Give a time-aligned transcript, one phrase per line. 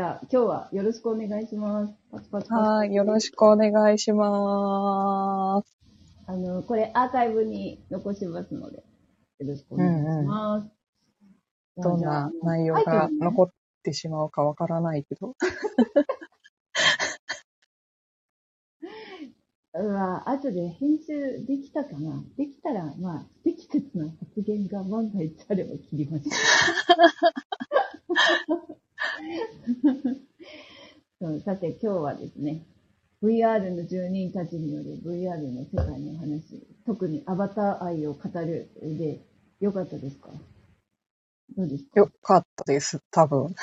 [0.00, 1.92] じゃあ、今日はよろしくお願いします。
[2.10, 5.78] パチパチパチはい、よろしくお願いします。
[6.26, 8.84] あの、これアーカイブに残しますので、よ
[9.40, 10.70] ろしくお願いします。
[11.82, 13.50] どんな内容が残っ
[13.82, 15.36] てしまうかわからないけど。
[19.74, 22.24] うわ、後で編集できたかな？
[22.38, 26.30] できたら、まあ、不適切な発言が万が一あれば切りましょ
[28.70, 28.76] う。
[31.20, 32.66] そうさて、今日はですね、
[33.22, 39.20] VR の住人たちによる VR の世界の話、特にアバター愛を語るで、
[39.60, 40.30] よかったですか？
[41.56, 42.00] どうですか？
[42.00, 43.54] よかったです、多分。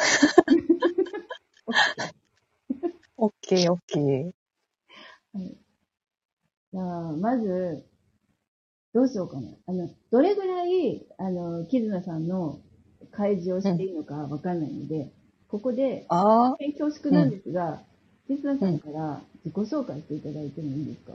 [3.17, 4.31] オッケー、オッケー。
[5.33, 5.57] はい。
[6.73, 7.85] じゃあ、まず、
[8.93, 9.49] どうしようかな。
[9.67, 12.59] あの、どれぐらい、あの、キズナさんの
[13.11, 15.11] 開示をしていいのかわかんないので、
[15.47, 17.81] ここで、あ大変恐縮なんですが、
[18.27, 21.13] キズナさんから自己紹介していただいてもいいですか、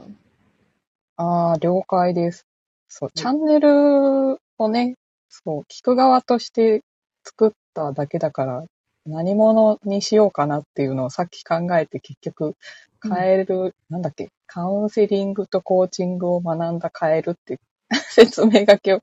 [1.17, 2.45] あ、あー了解です。
[2.87, 4.95] そう、チャンネルをね、
[5.29, 6.83] そう、聞く側として
[7.23, 8.63] 作っただけだから、
[9.05, 12.55] 何者にしようかなっていうのをさっき考えて結局
[13.03, 17.59] 変える、なんだっけ、カウンセリングとコーチングを学んだ変えるって
[18.09, 19.01] 説明書きを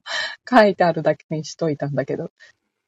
[0.49, 2.31] 書いてあるだけにしといたんだけど、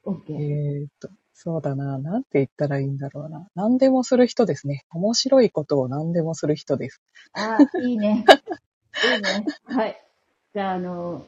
[0.05, 0.35] ?OK。
[0.35, 1.11] えーっと、
[1.45, 3.49] そうだな、なんて言ったらいいんだろうな。
[3.57, 4.85] 何でもする人ですね。
[4.93, 7.03] 面白いことを何でもする人です。
[7.33, 8.25] ああ、いいね。
[9.03, 9.47] いいね。
[9.65, 9.97] はい。
[10.55, 11.27] じゃあ、あの、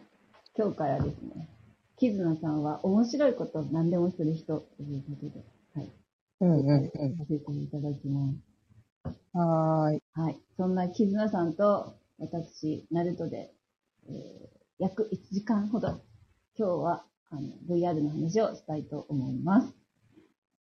[0.56, 1.48] 今日からですね、
[1.96, 5.92] キズナさんは面白いことを何でもする人ということで、はい。
[6.40, 7.16] うんうんうん。
[7.16, 9.16] させていただきます。
[9.32, 10.02] はーい。
[10.12, 10.40] はい。
[10.56, 13.52] そんなキズナさんと私、ナルトで、
[14.08, 16.02] えー約1時間ほど、
[16.58, 19.72] 今日はあの VR の話をしたいと思います。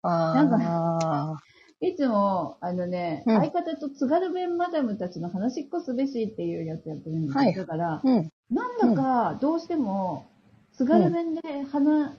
[0.03, 1.37] あ
[1.81, 7.41] いつも、あのね、うん相方と津軽弁マダムたちの話っこすべしっていうやつやってるんですよ。
[7.41, 8.09] はいだから、ー。
[8.09, 8.31] うん。
[8.51, 10.31] なんだかどうしても
[10.75, 11.41] 津軽弁で
[11.71, 12.13] 話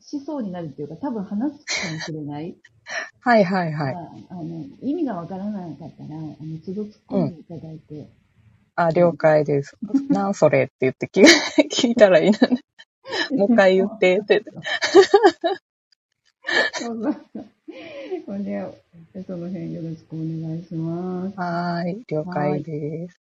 [0.00, 2.56] しそうになるっていうか、多分話すかもしれない。
[3.20, 3.94] はいはいはい。
[4.28, 8.10] あの意味がわからなかったら、あの、都度突っ込んでいただいて、
[8.76, 9.76] あ、了解です。
[10.08, 11.22] なんそれって言って聞
[11.70, 12.60] 聞いたらいいのね。
[13.30, 14.42] もう一回言ってって。
[16.78, 17.46] そうそうそう。
[18.26, 21.38] これで、その辺よろしくお願いします。
[21.38, 22.04] はい。
[22.08, 23.20] 了解です。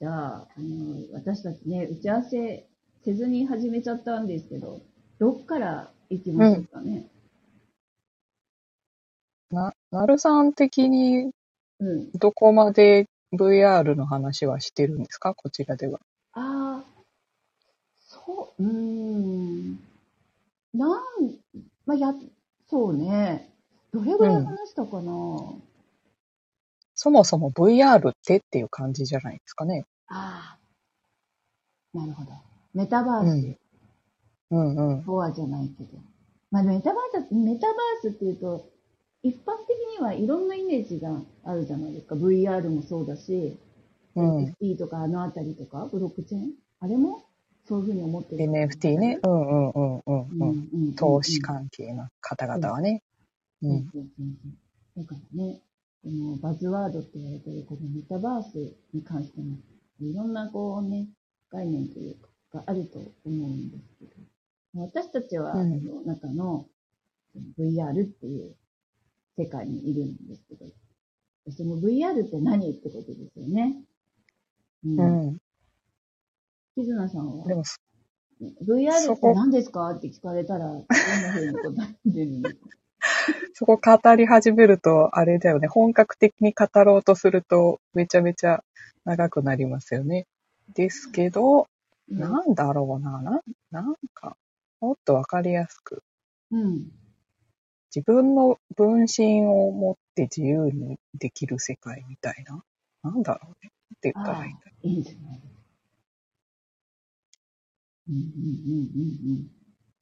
[0.00, 2.66] じゃあ、あの、私たちね、打ち合わせ
[3.04, 4.80] せずに始めちゃったんですけど、
[5.18, 7.06] どっから行きましょうかね。
[9.50, 10.06] な、な。
[10.06, 11.32] るさん的に。
[12.14, 15.98] どこまで VR の話はしてるんですかこちらでは。
[16.32, 17.02] ああ、
[18.00, 19.78] そう、うん。
[20.74, 20.88] な。
[20.88, 22.14] ん、まあ、や、
[22.68, 23.52] そうね。
[23.92, 25.12] どれぐらい話したかな、
[26.94, 29.86] そもそも VR ってっていう感じじゃないですかね。
[30.06, 30.56] あ
[31.92, 32.30] あ、なるほど。
[32.74, 33.58] メタバース
[34.52, 35.04] うんうん。
[35.04, 35.98] とはじゃないけど。
[36.52, 38.70] まあ、メタバース、メタバースっていうと、
[39.24, 42.14] 一般的にはいろんなイメージがあるじゃないですか。
[42.14, 43.58] VR もそうだし、
[44.14, 44.54] うん。
[44.60, 46.52] NFT とかあのあたりとか、ブロックチェーン？
[46.78, 47.24] あれも
[47.70, 48.46] そういうふうに思ってる。
[48.46, 49.20] NFT ね。。
[49.22, 50.94] うんうんうんうんうんうん。
[50.94, 53.04] 投資関係の方々はね。
[53.62, 53.86] ううん
[54.96, 55.60] だからね、
[56.02, 59.56] このバズワードって言われてるこのメタバースに関しても、
[60.00, 61.06] いろんなこうね、
[61.48, 64.10] 概念というか、があると思うんですけど、
[64.74, 66.66] 私たちは、うんその中の
[67.56, 68.56] VR っていう
[69.38, 70.66] 世界にいるんですけど、
[71.52, 73.76] その VR って何ってことですよね。
[74.84, 74.98] うん。
[74.98, 75.38] うん。
[76.80, 77.46] キズナさんは？
[77.46, 77.62] で、も、
[78.66, 79.90] VR って何ですか？
[79.90, 80.86] って聞かれたら、どんな
[81.34, 82.60] 風に答えてるんですか
[83.54, 85.68] そこ語り始めると、あれだよね。
[85.68, 88.64] 本格的に語ろうとすると、めちゃめちゃ
[89.04, 90.26] 長くなりますよね。
[90.74, 91.66] ですけど、
[92.08, 93.20] なんだろうな。
[93.20, 94.36] ななんか、
[94.80, 96.02] もっとわかりやすく、
[96.50, 96.90] うん。
[97.94, 102.62] 自分の分身を持って自由にできる世界みたいな。
[103.02, 103.70] なんだろうね。
[103.96, 105.40] って言ったらいいんだろいいんじゃない？
[105.40, 105.59] ですか。
[108.10, 109.50] うんうん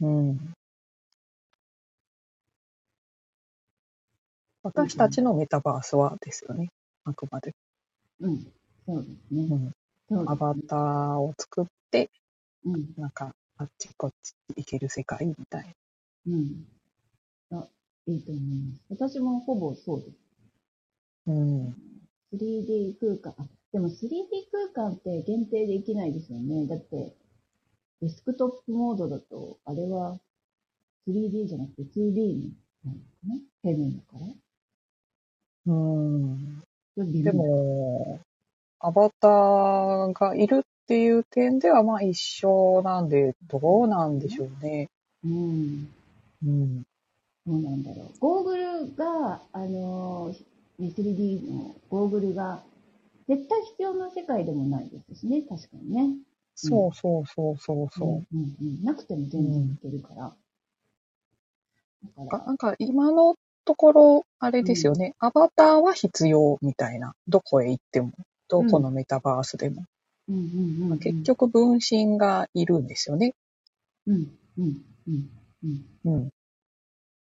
[0.00, 0.28] うんうんうん。
[0.28, 0.30] う。
[0.30, 0.54] うん。
[4.62, 6.70] 私たちのメタバースはですよね。
[7.04, 7.54] あくまで。
[8.20, 8.46] うん、
[8.86, 9.72] そうですね。
[10.10, 10.30] うん。
[10.30, 12.10] アバターを作って、
[12.64, 15.66] うん、なんか、あっちこっち行ける世界みたい
[16.26, 16.34] な。
[16.34, 16.66] うん。
[17.60, 17.68] あ、
[18.06, 18.82] いいと思います。
[18.88, 20.18] 私もほぼそうです。
[21.26, 21.68] うん。
[22.32, 23.34] 3D 空間。
[23.38, 23.94] あ、でも 3D
[24.74, 26.66] 空間って限定できないですよね。
[26.66, 27.14] だって、
[28.00, 30.18] デスクトップモードだと、あれは
[31.08, 32.52] 3D じゃなくて 2D に
[32.84, 33.34] なるのかな？
[33.64, 34.26] ヘブンだから？
[35.66, 36.62] うん。
[36.96, 38.20] でも、
[38.80, 44.88] アバターがいるっていう点ではまあ一緒なんで、どうなんでしょうね。
[45.24, 45.88] うん。
[46.44, 46.82] うん。
[47.46, 48.18] どうなんだろう。
[48.18, 52.62] ゴーグルが、あのー、3D のゴーグルが、
[53.28, 56.16] 絶対必要な世界でもないですしね、確かにね。
[56.60, 58.36] そうそうそうそうそう。
[58.36, 58.84] うんうんうん。
[58.84, 60.34] なくても全然いけるから。
[62.16, 67.14] だから、なんか今のところ、あれですよね、アバターは必要みたいな。
[67.28, 68.12] どこへ行っても、
[68.48, 69.84] どこのメタバースでも。
[70.28, 73.34] うんうんうんうん、結、局分身がいるんですよね。
[74.06, 74.14] うん
[74.58, 75.30] うんうん
[75.64, 75.84] うん。
[76.04, 76.30] うん。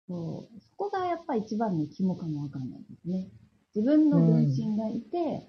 [0.08, 0.60] そう。
[0.60, 3.28] そこがやっぱ一番の肝かもわかんないですね。
[3.74, 5.48] 自分の分身がいて、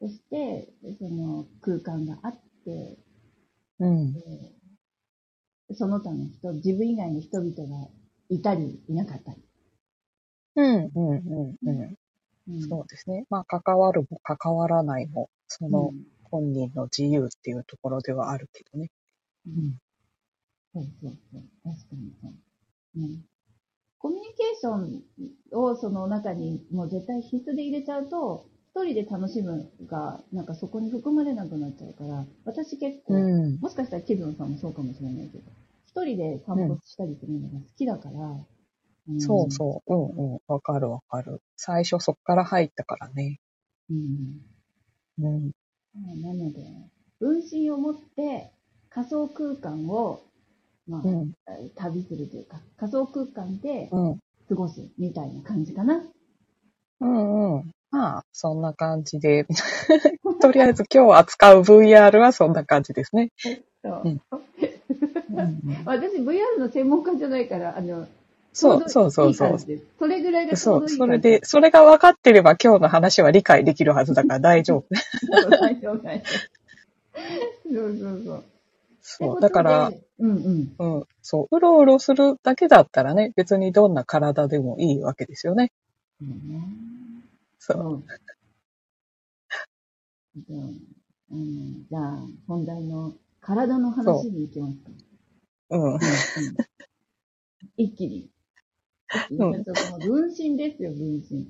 [0.00, 0.68] そして、
[1.00, 2.34] その空間があっ
[2.64, 2.98] て、
[3.86, 4.14] うん。
[5.68, 7.54] でその他の人、自分以外の人々
[7.84, 7.88] が
[8.30, 9.42] いたり、いなかったり。
[10.56, 11.20] うん、うん、う
[11.52, 11.94] ん、うん。
[12.48, 13.26] うんそうですね。
[13.30, 18.90] まあ、関わるも関わらないも、そのうん本人の自由っていうところではあるけどね。
[19.46, 19.76] うん
[20.74, 21.42] そうそうそう。
[21.64, 22.34] 確かにそう。
[22.96, 23.24] うん。
[23.98, 25.02] コミュニケーション
[25.52, 33.60] をその中にもう絶対必須で入れちゃうと、一人で楽しむが、なんかそこに含まれなくなっちゃうから、私結構、うん。
[33.60, 35.44] もしかしたらキズノさんもそうかもしれないけど、
[35.86, 39.94] 一人で散歩したりするのが好きだから、んそうそう。
[39.94, 40.40] うん、うん。
[40.48, 41.40] わかるわかる。
[41.56, 43.38] 最初そっから入ったからね。
[43.90, 44.40] うん。
[45.18, 45.52] うん。
[46.20, 46.66] なので、
[47.20, 48.50] 分身を持って
[48.90, 50.20] 仮想空間を、
[50.88, 51.32] まあ、うん。
[51.76, 54.18] 旅するというか、仮想空間でうん。
[54.48, 56.02] 過ごすみたいな感じかな。
[57.00, 57.73] うんうん。
[57.94, 59.46] まあ、そんな感じで。
[60.42, 63.30] とりあえず今日扱う VR はそんな感じですね。
[63.82, 68.08] そううんうん私 VR の専門家じゃないから、あの、
[68.52, 74.86] そうそうそうちょどいい感じですそれぐらいがちょそうう、どいいそれで、それが分かってれば今日の話は理解できるはずだから大丈夫。
[75.40, 76.24] そう大丈夫大丈
[77.70, 78.44] 夫そうそうそう。
[79.02, 80.74] そう、だから、うんうん。
[80.78, 85.70] うん、そう、うろうろするだけだったらね、別にどんな体でもいいわけですよね。
[86.20, 87.03] そうね
[87.66, 88.04] そう。
[90.36, 90.66] じゃあ、
[91.30, 94.90] うん、じゃあ、本題の体の話に行きますか。
[95.70, 95.82] うん。
[95.82, 96.00] うんうん
[97.78, 98.30] 一気に。
[99.30, 99.64] 一気に
[100.06, 101.48] 分身ですよ、分身。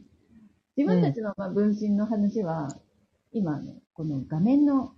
[0.77, 2.69] 自分たちのまあ分身の話は、
[3.33, 4.95] 今ね、この画面の、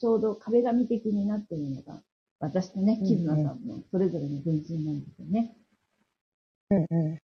[0.00, 2.02] ちょうど壁紙的になっているのが、
[2.40, 5.56] 私とね、キズナさんのそれぞれの分身なんですよね。
[6.70, 7.20] うんうも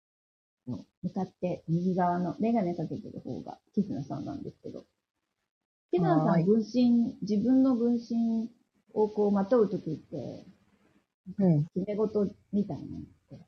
[0.67, 4.85] う向かって右側のメガネかけてる方がキズナさんなんですけど、
[5.91, 8.49] キズナさん分身、自分の分身
[8.93, 10.45] をこうまとうときって、
[11.39, 11.43] ん。
[11.43, 11.65] うん。
[11.73, 13.39] 決め事みたいなのって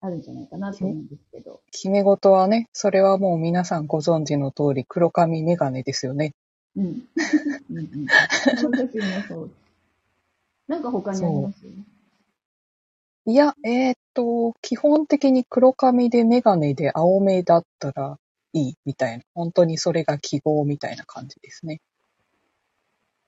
[0.00, 1.60] あるんじゃないかなと思うんですけど。
[1.72, 6.34] 決め事はね、それはもう皆さんご存知の通り黒髪メガネですよね。
[6.76, 6.84] うん。
[7.70, 8.06] うんうん。
[8.06, 9.50] 私もそう。
[10.68, 11.66] なんか他にあります？
[13.28, 18.18] いや、えーっと、基本的に黒髪でメガネで青目だったら
[18.54, 19.24] いいみたいな。
[19.34, 21.82] 本当にそれが記号みたいな感じですね。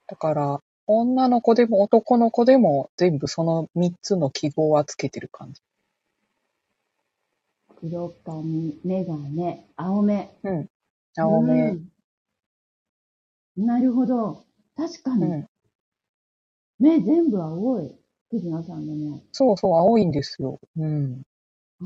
[0.06, 5.60] だから、女の子でも男の子でも全部その3つの記号はつけてる感じ。
[7.80, 10.30] 黒髪、メガネ、青目。
[10.44, 10.66] うん。
[11.14, 11.72] 青目。
[11.72, 11.88] うん
[13.58, 14.46] なるほど。
[14.78, 15.24] 確かに。
[15.24, 15.46] うん。
[16.78, 17.99] 目全部青い。
[18.30, 19.20] キズナさんの目。
[19.32, 20.60] そうそう、青いんですよ。
[20.76, 21.22] うん。
[21.82, 21.84] あ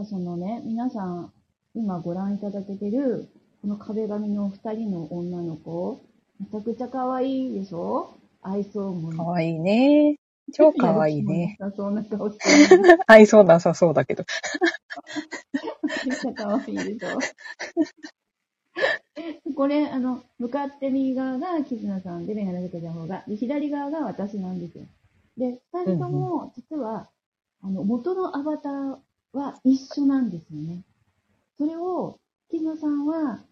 [0.00, 0.04] あ。
[0.04, 1.32] そのね、皆さん、
[1.74, 3.28] 今ご覧いただけてる、
[3.62, 6.00] この壁紙の二人の女の子、
[6.40, 8.16] めちゃくちゃ可愛いでしょ？
[8.42, 9.12] 愛想も。
[9.12, 10.16] かわいいね。
[10.52, 11.56] 超かわいいね。
[11.58, 12.98] なさそうな顔してる。
[13.06, 14.24] 愛想なさそうだけど。
[16.06, 17.18] めっちゃ可愛いでしょ？
[19.54, 24.84] これ、あの、向かって右側がキズナさんで、メガネかけた方が、で、左側が私なんですよ。
[25.36, 27.08] で、二人とも、実は、
[27.62, 28.96] あの、元のアバター
[29.32, 30.82] は一緒なんですよね。
[31.58, 32.18] それを、
[32.50, 33.42] キズナさんは、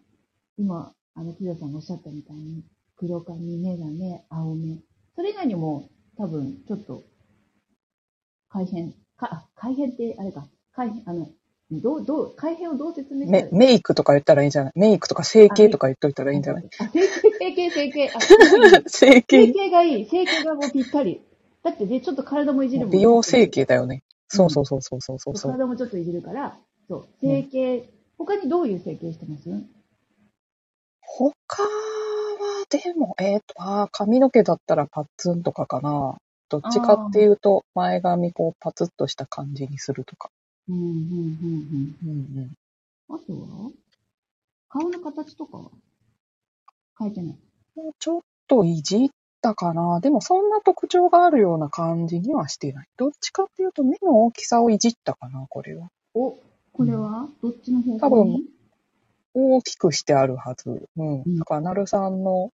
[0.57, 2.63] 今、あの、キズナさんがおっしゃったみたいに、
[2.95, 4.77] 黒髪、メガネ、青目。
[5.15, 7.03] それ以外にも、多分、ちょっと、
[8.49, 11.27] 改変、か、あ、改変って、あれか、改変、あの、
[11.71, 14.73] どう、どう、改変をどう説明しメメイクとか言ったらいいんじゃない？
[14.75, 16.69] メイクとか整形とか言っといたらいいんじゃない？
[16.79, 18.09] あ、整形、整形、整形。
[18.11, 19.47] あ、整 整形。
[19.53, 20.05] 形がいい。
[20.05, 21.21] 整形がもうぴったり。
[21.63, 24.03] だってね、ちょっと体もいじるもんね美容整形だよね。
[24.27, 25.35] そうそうそうそうそうそう。
[25.51, 29.49] 体もちょっといじるから、そう、整形、他にどういう整形してます？
[31.01, 31.67] 他は、
[32.69, 36.17] でも、えっ、と、あー髪の毛だったらパッツンとかかな。
[36.49, 40.29] どっちかっていうと、前髪こうパツッとした感じにするとか。
[40.67, 42.39] うん、うん、うん、うんうん。
[42.39, 43.15] うん。
[43.15, 43.71] あとは
[44.69, 45.69] 顔の形とかは
[46.97, 47.35] 変えてない？
[47.75, 49.09] もうちょっといじっ
[49.41, 49.99] たかな。
[49.99, 52.87] でもそんな特徴があるような感じにはしてない。
[52.97, 55.89] どっちかっていうと目の大きさをいじったかな、これは。
[56.13, 56.31] お、
[56.73, 57.29] これは？
[57.41, 58.43] どっちの方多分
[59.33, 60.87] 大きくしてあるはず。
[60.97, 61.21] うん。
[61.21, 62.51] うんだから、なるさんの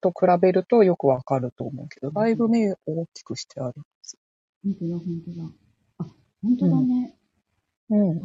[0.00, 4.16] と比べるとよくわかると思うけど、だいぶ目大きくしてあるはず。
[4.64, 5.48] 本当だ、本当だ。
[5.98, 6.06] あ、
[6.42, 7.14] 本当だね。
[7.90, 8.20] うん。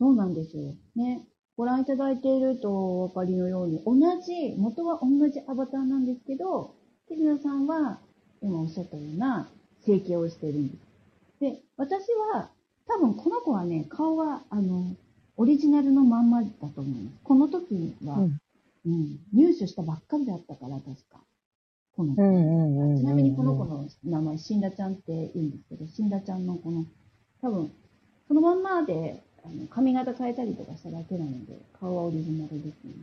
[0.00, 0.74] そうなんですよ。
[0.96, 1.26] ね。
[1.56, 6.74] ご覧いただいているとお分かりのように、同じ、元は同じアバターなんですけど、
[7.08, 8.00] 手品さんは、
[8.42, 9.48] 今おっしゃったような
[9.86, 11.40] 整形をしているんです。
[11.40, 12.02] で、私
[12.32, 12.50] は、
[12.86, 14.96] 多分この子はね、顔は、あの、
[15.36, 17.16] オリジナルのまんまだと思います。
[17.22, 18.38] この時は、うん
[18.86, 21.24] うん、入手したばっかりだったから、確か。
[21.96, 22.22] この子。
[22.22, 22.98] うんうん。
[22.98, 26.84] ちなみにこの子の名前、シンダちゃんって言うんですけど、シンダちゃんのこの、
[27.40, 27.70] 多分、
[28.28, 32.94] そのまんまで、あの髪型変えたりとかしただけなので、顔はオリジナルですね。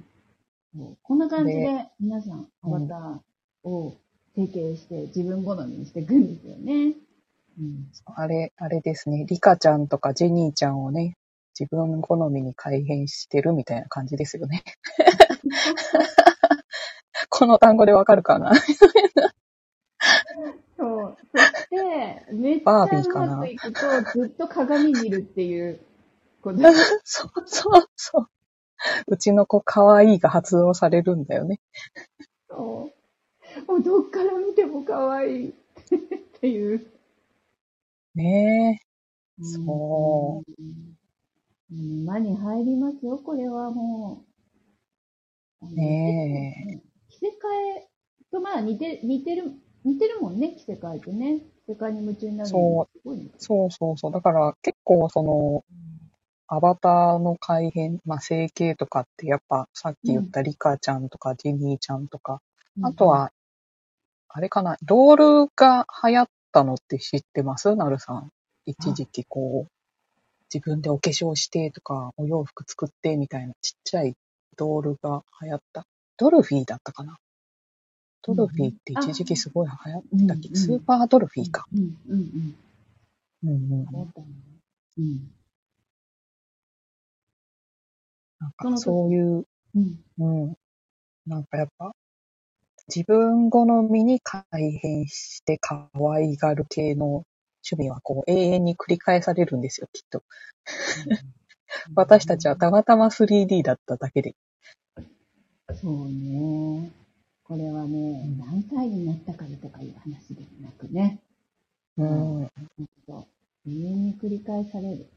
[1.04, 3.98] こんな感じで、皆さん、アバターを
[4.36, 6.96] 整形して、自分好みにしていくんですよね。
[7.60, 7.88] うん。
[8.16, 9.26] あれ、あれですね。
[9.28, 11.18] リカちゃんとかジェニーちゃんをね、
[11.60, 14.64] 自分好みに改変してるみたいな感じですよね。
[17.30, 18.54] この単語でわかるかな
[20.78, 21.18] そう。
[21.32, 23.52] そして、めっちゃバうービーかな。
[24.04, 25.80] と、ずっと鏡見るっていう。
[27.04, 28.28] そうそうそう。
[29.08, 31.60] うちの子可愛いが発動されるんだよね。
[32.50, 32.92] そ
[33.68, 33.72] う。
[33.72, 35.54] もうどっから見ても可愛いっ
[36.40, 36.86] ていう。
[38.16, 38.86] ねえ。
[39.44, 40.62] そう。
[40.62, 42.06] うん。
[42.06, 44.26] 間に入りますよ、これはも
[45.62, 45.76] う。
[45.76, 47.32] ね着せ替
[47.80, 47.88] え
[48.32, 49.52] とまあ似て、似てる、
[49.84, 50.40] 似てるもん。
[50.40, 51.42] ね、着せ替えてね。
[51.68, 53.26] 着せ替えに夢中になるのそうすごいね。
[53.38, 54.12] そうそうそう。
[54.12, 55.64] だから結構その、
[56.48, 62.42] アバターの改変、まあ整形とかってやっぱさっき言ったリカちゃんとかジェニーちゃんとか、
[62.84, 63.32] あと、は、
[64.28, 67.76] あれかな、ドールが流行ったのって知ってます？
[67.76, 68.30] なるさん。
[68.66, 69.72] 一時期こう、
[70.54, 74.16] 自分でお化粧してとか、お洋服作ってみたいなちっちゃい
[74.58, 75.86] ドールが流行った。
[76.18, 77.18] ドルフィーだったかな
[78.24, 81.66] ドルフィーって一時期すごい流行ってたっけ、うんスーパードルフィーか。
[81.74, 82.56] うん、うん、うん。
[83.44, 84.14] うんうん
[84.98, 85.32] うん。
[88.40, 90.00] なんかそういう、うん。
[90.20, 90.58] うん。
[91.26, 91.92] なんかやっぱ、
[92.94, 97.24] 自分好みに改変して可愛がる系の
[97.64, 100.24] 趣味はこう永遠に繰り返されるんですよ、きっと。
[101.96, 104.36] 私たちはたまたま 3D だっただけで。
[105.74, 106.92] そうね。
[107.52, 111.20] これはね、うん何歳になったからとかいう話ではなくね、
[111.98, 112.44] うん。
[112.46, 113.28] 永
[113.68, 115.10] 遠に繰り返される。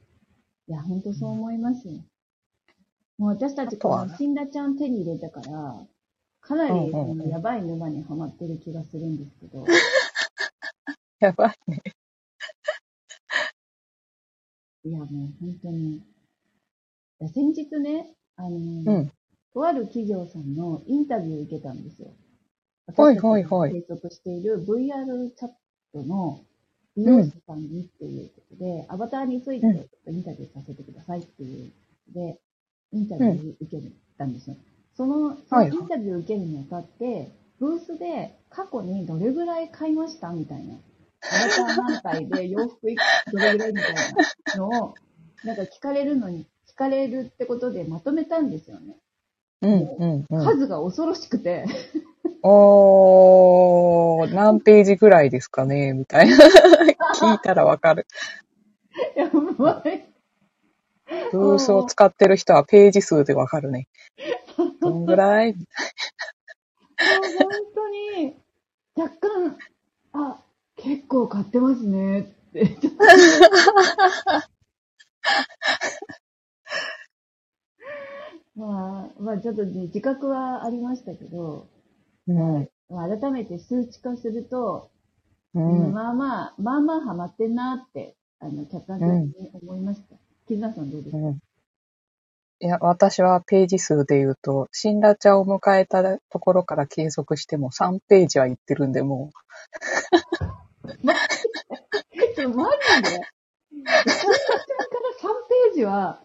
[0.67, 1.95] いや、ほんとそう思いますよ。
[3.19, 5.77] もう私たちこの死んだちゃん手に入れたから、
[6.41, 9.65] かなりそのやばい沼にはまってる気がするんですけど、
[11.21, 11.83] やばいね。
[14.87, 15.09] いやもう
[15.41, 16.03] 本当に。
[17.33, 19.13] 先日ね、あの、うん。
[19.55, 22.09] とある企業さんのインタビューを受けたんですよ。
[22.97, 25.51] はいはいはい継続している VR チャッ
[25.93, 26.45] トの
[26.97, 29.67] 利用者さんにっていうことで、アバターについて
[30.07, 32.39] インタビューさせてくださいっていうことで、
[32.93, 33.83] インタビューを受け
[34.17, 34.57] たんですよ。
[34.97, 40.75] その、そのはいインタビューを受けるにあたって、ブースで過去にどれぐらい買いましたみたいな。
[40.75, 43.01] アバター何体で洋服いく
[43.33, 44.95] どれぐらいみたいなのを、
[45.43, 48.97] なんか聞かれるのに、聞かれるってことでまとめたんですよね。
[49.63, 50.45] うんうんうん。
[50.45, 51.65] 数が恐ろしくて、
[52.43, 56.37] おー、何ページぐらいですかねみたいな。
[57.15, 58.07] 聞いたらわかる。
[59.17, 59.29] や
[59.59, 60.09] ばい。
[61.33, 63.89] ブースを使ってる人はページ数でわかるね。
[64.81, 65.55] どんぐらい？
[65.55, 65.61] 本
[67.75, 68.37] 当に、
[68.97, 69.59] 若干、
[70.13, 70.43] あ、
[70.77, 72.77] 結構買ってますねって。
[78.57, 81.67] まあ、まあちょっとね、自覚はありましたけど、
[82.29, 82.69] うん。
[82.89, 84.91] まあ改めて数値化すると、
[85.55, 85.93] うん。
[85.93, 90.17] まあまあ、まあまあハマってんなって、あの、客観的に思いました。
[90.47, 91.39] 木村さんどうですか、うん
[92.61, 99.33] いや、私はページ数で言うと、新ラチャを迎えたところから計測しても3ページはいってるんで、も
[102.35, 103.29] ちょ、マジでさんか
[103.85, 104.09] ら3
[105.49, 106.23] ページは、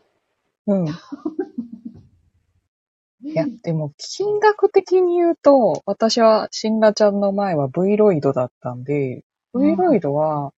[0.67, 0.85] う、うん。
[3.23, 9.23] いや、でも、金額的に言うと、私は、シンラちゃんの前は V ロイドだったんで、
[9.53, 10.53] V ロイドは、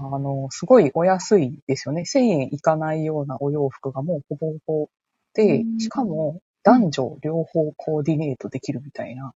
[0.00, 2.04] あの、すごいお安いですよね。
[2.04, 4.88] 1000円いかないようなお洋服がもうほぼほぼ
[5.34, 5.80] でう、ん。
[5.80, 9.34] しかも男女両方コーディネートできるみたいな、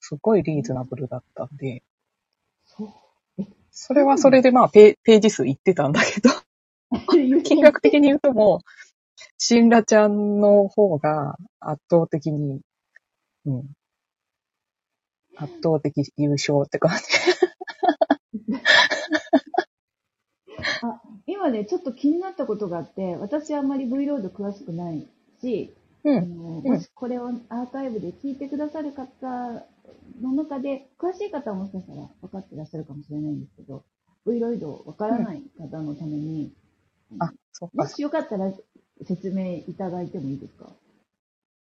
[0.00, 1.82] すごいリーズナブルだったんで、
[2.66, 3.44] そう。
[3.70, 6.30] それはそれでまあペページ数いってたんだけど、
[7.42, 8.60] 金額的に言うともう、
[9.46, 12.62] シンラちゃんの方が圧倒的に、
[13.44, 13.64] うん。
[15.36, 17.04] 圧倒的優勝って感じ。
[21.26, 25.06] 今ね、ちょっと気になったことがあって、私あんまり V ロード詳しくない
[25.42, 29.66] し、もしこれをアーカイブで聞いてくださる方
[30.22, 33.84] の中で、詳しい方はもしかしたら分かってらっしゃるかもしれないんですけど、
[34.24, 36.54] V ロイド分からない方のために、
[37.18, 37.82] あ、そっか。
[37.82, 38.50] もしよかったら
[39.04, 40.70] 説明いただいてもいいですか？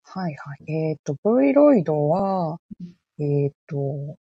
[0.03, 0.71] はいはい。
[0.71, 2.59] えっ、と、V ロイドは、
[3.19, 4.17] えっ、と、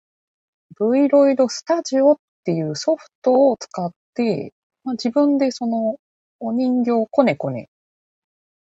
[0.80, 4.54] V ロイドスタジオっていうソフトを使って、
[4.84, 5.98] まあ、自分でその
[6.40, 7.70] お人形をこねこね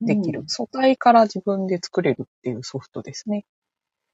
[0.02, 0.44] できる。
[0.48, 3.46] 素体から自分で作れるっていうソフトですね。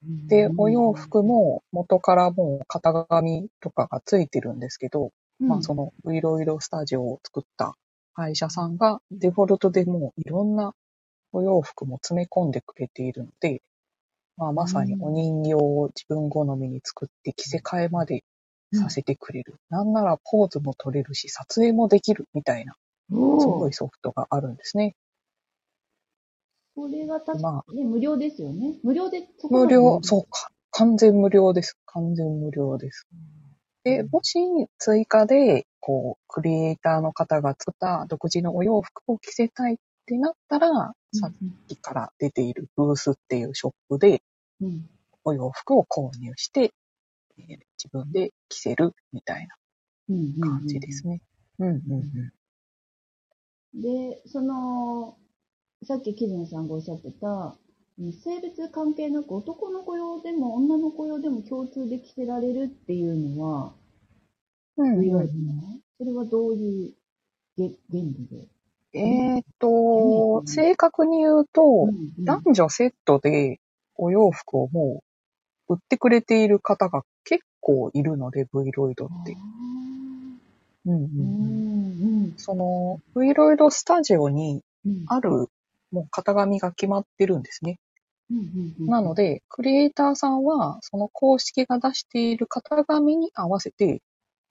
[0.04, 7.76] うんで、お洋服、も元からもう型紙とかがついてるんですけど、うんまあその V ロイドスタジオを作った
[8.14, 10.74] 会社さんがデフォルトでもういろんな
[11.32, 13.62] お洋服も詰め込んでくれているので、
[14.38, 18.24] まあまさにお人形を自分好みに作って着せ替えまで
[18.74, 19.56] させてくれる。
[19.70, 22.76] なんならポーズも取れるし、撮影もできるみたいな、
[23.10, 24.96] すごいソフトがあるんですね。
[26.76, 28.80] これが確まか、ね、無料ですよね。
[28.84, 30.50] 無料で、そこ無料、そうか。
[30.72, 31.78] 完全無料です。
[31.86, 33.08] 完全無料です。
[33.84, 34.40] で、もし
[34.78, 41.34] 追加で、こう、クリエイターの方が作った独自のお洋服を着せたいってなったら、さっ
[41.68, 44.22] きから出ているブースっていうショップで
[45.26, 46.74] お洋服を購入して、
[47.38, 49.48] えー自分で着せるみたい
[50.10, 51.22] うんな感じですね。
[53.74, 55.18] で、その、
[55.84, 57.58] さっきキズナさんがおっしゃってた、
[58.00, 63.74] うん性別関係なく男の子用でも女の子用でも共通で着せられるっていうのは、
[64.78, 64.96] うん。
[64.96, 65.62] どういうわうけなの。
[65.98, 66.94] それはどういう
[67.58, 68.28] げ原理
[68.94, 73.60] で、ん、えーっと、正確に言うと、うん男女セットで
[73.96, 75.04] お洋服をも
[75.68, 79.38] う売ってくれている方が結構いるので、V ロイドって。
[80.86, 85.04] うんうんううんんその、V ロイドスタジオにうん。
[85.08, 85.48] ある、
[85.92, 87.80] もう型紙が決まってるんですね。
[88.80, 94.02] なので、クリエイターさんは、その公式が出している型紙に合わせて、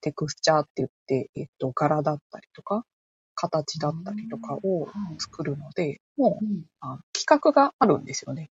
[0.01, 2.85] テクスチャーって言って、えっと、柄だったりとか、
[3.35, 8.51] 形だったりとかをはい作るので、もううんあ企画があるんですよね。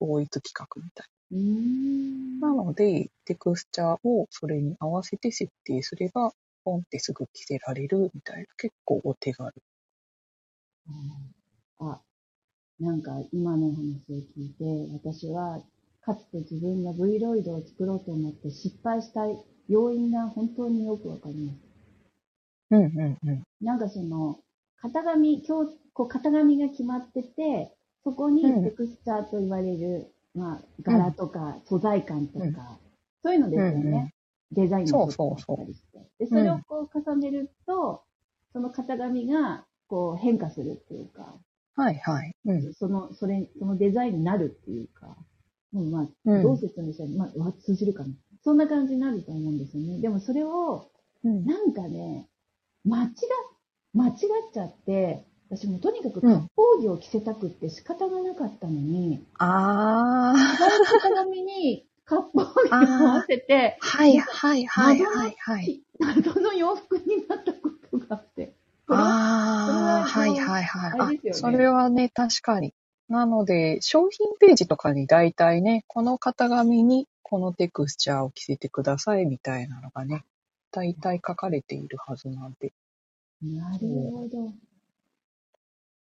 [0.00, 2.48] 統一企画みたいうんな。
[2.48, 6.32] なので、テクスチャーをそれに合わせて設定すれば、
[6.64, 9.52] ポンってすぐ着せられるみたいな、結構お手軽。
[10.88, 10.90] う
[11.84, 12.00] んあ、
[12.80, 15.62] なんか今のお話を聞いて、私は
[16.00, 19.22] かつて自分が V ロイドを作ろうと思って失敗した
[19.68, 21.58] 要因が本当によくわかります。
[22.70, 23.42] うんうんうん。
[23.60, 24.40] なんかその、
[24.82, 27.72] 型紙、今日、こう型紙が決まってて、
[28.04, 32.54] そこにうんテクスチャーと言われる、まあ、柄とか素材感とか、うん
[33.24, 33.76] そういうのですよね。
[33.78, 34.12] うんうん
[34.52, 35.98] デザインそうをそうそうしたりして。
[36.20, 38.04] で、それをこう重ねると、
[38.52, 41.34] その型紙がこう変化するっていうか、
[41.74, 42.34] はいはい。
[42.44, 42.74] うん。
[42.74, 45.16] その、それ、そのデザインになるっていうか、
[45.72, 48.14] もうまあ、うんどう説明したら、まあ、わ通じるかな。
[48.46, 49.98] そんな感じになると思うんですよね。
[49.98, 50.88] でもそれを、
[51.24, 52.28] うんなんかね、
[52.84, 53.10] 間違っ、
[53.92, 54.14] 間違っ
[54.54, 61.00] ちゃって、私もとにかくうん割烹着を着せたくって仕方がなかったのに、あー。
[61.00, 65.82] 型紙に割烹着を合わせて、はいはいはいはいはい。
[65.98, 68.54] 謎の洋服になったことがあって。
[68.86, 71.20] ああ、ははいはいはい。
[71.30, 72.74] あそれはね、確かに。
[73.08, 80.24] なので、商品ページとかに大体ね、この型紙にこのテクスチャーを着せてくださいみたいなのがね、
[80.70, 82.72] 大体書かれているはずなんで。
[83.42, 83.78] なる
[84.12, 84.52] ほど。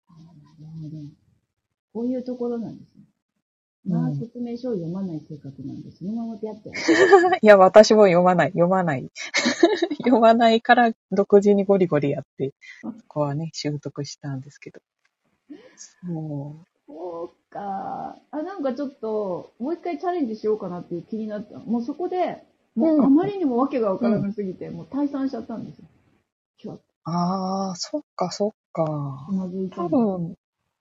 [0.09, 0.97] あなるほど。
[1.93, 3.05] こういうところなんですね。
[3.87, 6.71] まあ、うん説明書を読まない性格なんで、そのままでやって。
[7.43, 9.09] いや、私も読まない、読まない。
[10.03, 14.81] 読まないから独自にゴリゴリやって、そこはね、習得したんですけど。
[15.77, 16.74] そう。
[16.87, 18.17] そうか。
[18.31, 21.59] あ、なんかちょっと、もう一回チャレンジしようかなっていう気になった。
[21.59, 22.45] もうそこで、
[22.75, 25.89] もううんあまりにも訳がわからなすぎて、もう退散しちゃったんですよ。
[27.05, 28.85] ああ、そっかそっか
[29.77, 30.35] 多分、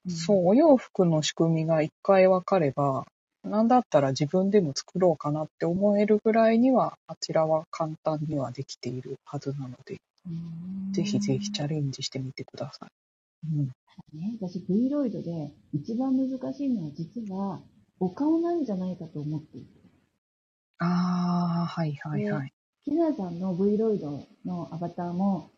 [0.08, 3.06] そう、お洋服の仕組みが一回わかれば、
[3.44, 10.94] なんだったら自分でも作ろうかなって思えるぐらいには、あちらは簡単にはできているはずなので、うん。
[10.94, 13.03] ぜひぜひチャレレンジしてみてください。
[13.52, 13.66] うん。
[14.14, 17.62] ね、私 V ロイドで一番難しいのは実は
[18.00, 19.68] お顔なんじゃないかと思っている。
[20.80, 22.54] ああ、はいはいはい。
[22.86, 25.52] キナさんの V ロイドのアバターも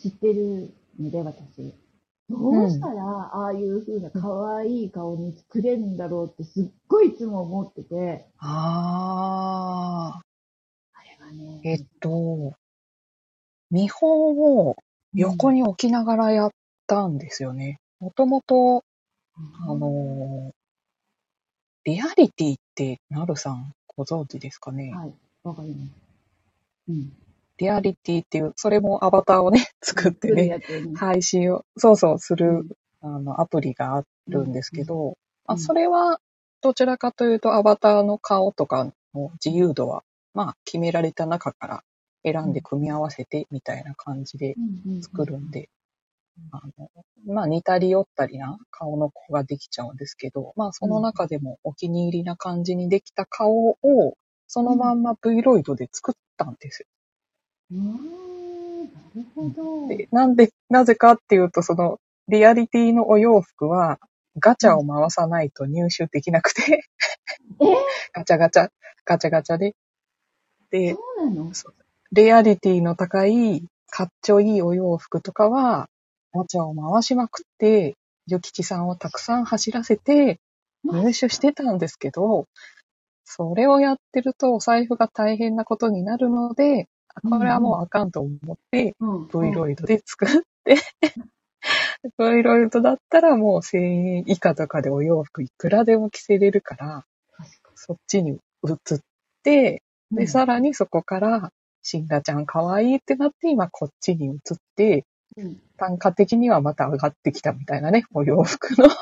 [0.00, 1.74] 知ってるので私。
[2.30, 10.22] どうしたらああいう風な可愛い顔に作れるんだろうってすっごいいつも思ってて、ああ、
[10.94, 12.54] あれはね、えっと、
[13.70, 14.76] 見本を
[15.12, 16.50] 横に置きながらやっ
[16.92, 17.80] たんですよね。
[18.00, 18.84] もともと、
[19.66, 20.52] あのー
[21.84, 25.90] リアリティって、なるさんご存知ですかね、はい、わかります。
[26.88, 27.12] うん。
[27.58, 30.60] リアリティっていう、それもアバターをね、作ってね、
[30.94, 32.66] 配信を、そうそう、する
[33.02, 35.14] うん、あの、アプリがあるんですけど、うん
[35.46, 36.20] まあ、それは、
[36.60, 41.84] どちらかというと、アバターの顔とかの自由度は、まあ、決められた中から
[42.22, 44.54] 選んで組み合わせて、みたいな感じで
[45.02, 45.68] 作るんで、
[46.50, 46.90] あの、
[47.26, 53.76] まあ、似たり寄ったりな顔の子ができちゃうんですけど、まあ、その中でもお気に入りな感じにできた顔を、
[54.46, 56.88] そのまんま V ロイドで作ったんですよ。
[57.72, 59.88] うーん、なるほど。
[59.88, 63.98] で、なんで、なぜかっていうと、その、リアリティのお洋服は、
[64.38, 66.62] ガチャを回さないと入手できなくて、
[67.60, 67.64] え？
[68.14, 68.68] ガチャガチャ、
[69.04, 69.74] ガチャガチャで。
[70.70, 70.96] で、
[72.12, 75.88] レアリティの高い、かっちょいいお洋服とかは、
[76.34, 80.38] ガチャを回しまくって、ヨキチさんをたくさん走らせて、
[80.84, 82.46] 入手してたんですけど、
[83.24, 89.28] それをやってるとお財布が大変なことになるので、あこれはもうあかんと思って、うん。
[89.28, 90.28] V ロイドで作っ
[90.64, 90.76] て、
[92.18, 97.04] V ロイドだったらもう1000円以下とかでお洋服いくらでも着せれるから、
[97.74, 99.00] そっちに移っ
[99.42, 100.18] て、に。
[100.18, 104.38] で、さらにそこから、シンガちゃん可愛いってなって、今こっちに移っ
[104.76, 105.04] て、
[105.36, 105.60] うん。
[105.76, 108.88] 単価的にはまた上がってきたみたいなね、 お洋服の。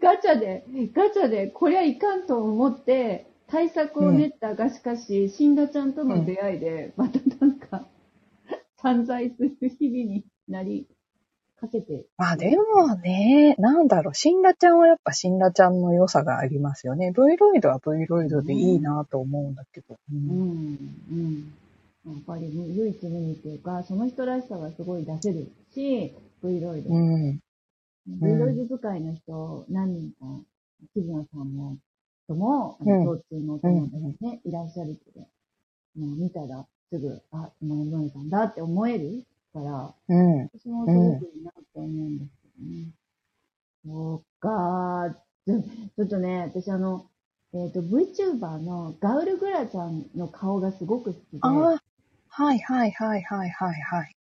[0.00, 7.86] ガチャで、ガチャで、こりゃいかんと思って、対策を練ったがしかし、シンダちゃんとの出会いで、またなんか、
[8.76, 10.88] 散財する日々になり
[11.66, 12.06] かけて。
[12.16, 17.12] まあでもね、なんだろう、シンラちゃんはやっぱシンラちゃんの良さがありますよね。
[17.12, 19.94] V ロイドは V ロイドでいいなと思うんだけど。
[19.94, 20.78] ううんん、
[21.10, 21.54] うん。
[22.06, 26.90] やっぱり唯一無二っていうか、その人らしさがすごい出せるし、V ロイド。
[26.90, 27.40] うん。
[28.06, 30.26] V ロイド使いの人、何人か、
[30.92, 31.78] キズナさんも、
[32.28, 35.20] とも、あのうん共通のお友達ね、いらっしゃるけど、
[35.96, 40.42] もう見たらすぐ、あ、今のノイさんだって思えるから、うん。
[40.44, 42.92] 私もすごくいいなって思うんですけどね。
[43.84, 45.16] そうか。
[45.46, 47.06] ちょちょっとね、私あの、
[47.52, 51.82] えっ、と、VTuber のガウルグラちゃんの顔がすごく好きで、ああ、
[52.28, 54.16] はいはいはいはいはいはい。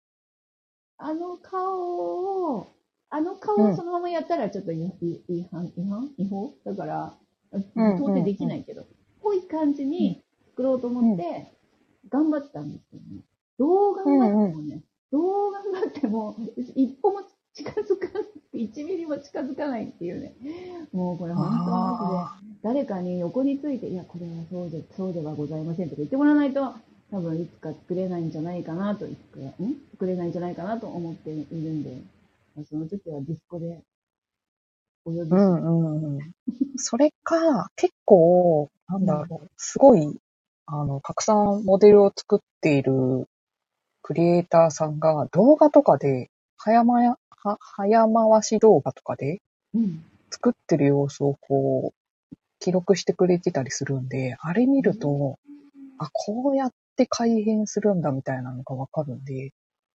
[0.97, 2.67] あの顔を、
[3.09, 4.93] あの顔をそのままやったらちょっと違
[5.51, 6.53] 反、違反違法？
[6.65, 7.13] だから、
[7.51, 8.85] うん到底できないけど、
[9.21, 11.51] ぽい感じに作ろうと思って、
[12.09, 13.21] 頑張ったんですけどね。
[13.57, 16.35] どう頑張ってもね、どう頑張っても、
[16.75, 17.21] 一歩も
[17.63, 20.33] 近づかない、1ミリも近づかないっていうね。
[20.91, 26.73] もうこれ本当マジで、誰かに横について、いや、これはそうで、そうではございませんとか言ってもらわないと、
[27.11, 32.01] 多分いつか作れないんじゃないかなと、いつか、ん作れないんじゃないかなと思っているんで、
[32.69, 33.81] その時はディスコで
[35.05, 36.31] お呼びして、うんうんうん。
[36.77, 40.19] それか、結構、なんだろう、すごい、
[40.65, 43.27] あの、たくさんモデルを作っている
[44.01, 49.41] クリエイターさんが動画とかで、早まや、は、早回し動画とかで
[49.73, 50.03] うん。
[50.31, 55.39] 作ってる様子をこう、記録してくれてたりするんで、あれ見ると、
[55.97, 59.53] あ、こうやって改変するんだみたいなのがわかるんで、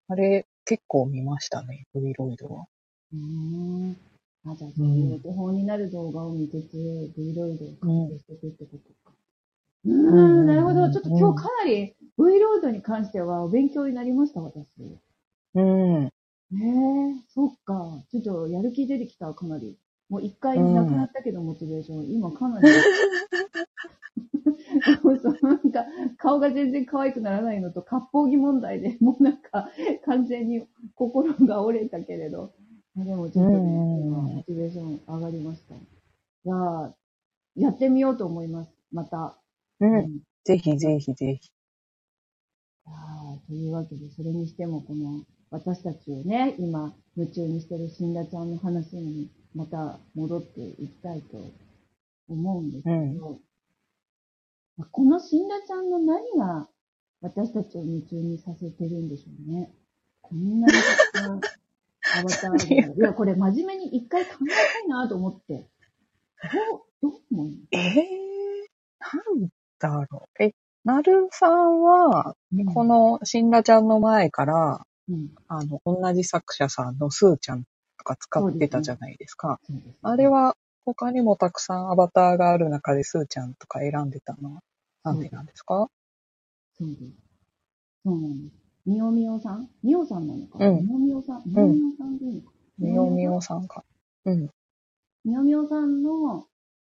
[0.09, 2.65] あれ結構見ましたね、V ロイドは。
[3.13, 3.97] うーん。
[4.47, 9.17] あ、じゃあ、そういうお手本になる動画を見つつ、V ロイドを活用していくってことか。
[9.85, 10.91] うーうんん、なるほど。
[10.91, 14.65] ちょっと今日かなり V ロイドに関してはお勉強になりました、私。
[15.55, 16.11] うん。
[16.55, 18.03] ねえ、そっか。
[18.11, 19.77] ちょっとやる気出てきた、かなり。
[20.09, 22.11] もう一回なくなったけど、モチベーション。
[22.11, 22.69] 今かなり。
[25.03, 25.85] そうそう、なんか、
[26.19, 29.69] 顔が全然可愛くならないのと、割烹着問題でもうなんか、
[30.05, 32.53] 完全に心が折れたけれど。
[32.97, 35.75] あでもちょっとね、モチベーション上がりました。
[36.45, 36.95] じゃあ、
[37.57, 38.71] やってみようと思います。
[38.93, 39.37] また。
[39.81, 39.95] うん。
[39.95, 41.49] うんぜひぜひぜひ。
[42.87, 51.39] いやーというわけで、それにしても、この、私たちをね、今、夢中にしてる死んだちゃんの話にまた戻っていきたいと
[52.29, 53.41] 思うんですけど、
[54.77, 56.69] まあこの死んだちゃんの何が
[57.23, 59.73] 私たちを夢中にさせてるんでしょうね。
[60.23, 61.45] こんなにたくさん
[62.11, 62.75] アバターが。
[62.95, 65.69] いや、これ真面目に一回考えたいなと思って。
[66.53, 67.53] どう、どう思うの？
[67.73, 68.69] ええ
[69.01, 69.09] な
[69.45, 70.43] んだろう。
[70.45, 72.37] え、なるさんは、
[72.75, 77.65] こ、の死んだちゃんの前から、うん、あの、同じ作者さんのスーちゃん
[77.99, 79.61] とか使ってたじゃないですか。
[80.03, 84.61] あれは、他にもたくさんアバターがある中でスーちゃんとか選んでたのは、
[85.03, 85.89] なんでなんですか？
[86.79, 86.95] そうで
[88.05, 88.51] うなん。
[88.85, 89.71] みおみおさん？
[89.83, 90.59] みおさんなのか？
[90.59, 90.87] うん。
[90.87, 91.43] みおみおさん？
[91.47, 92.53] みおみおさんでいいのか？
[92.79, 93.85] みおみおさんか。
[94.27, 94.51] うん。
[95.25, 96.47] みおみおさんの、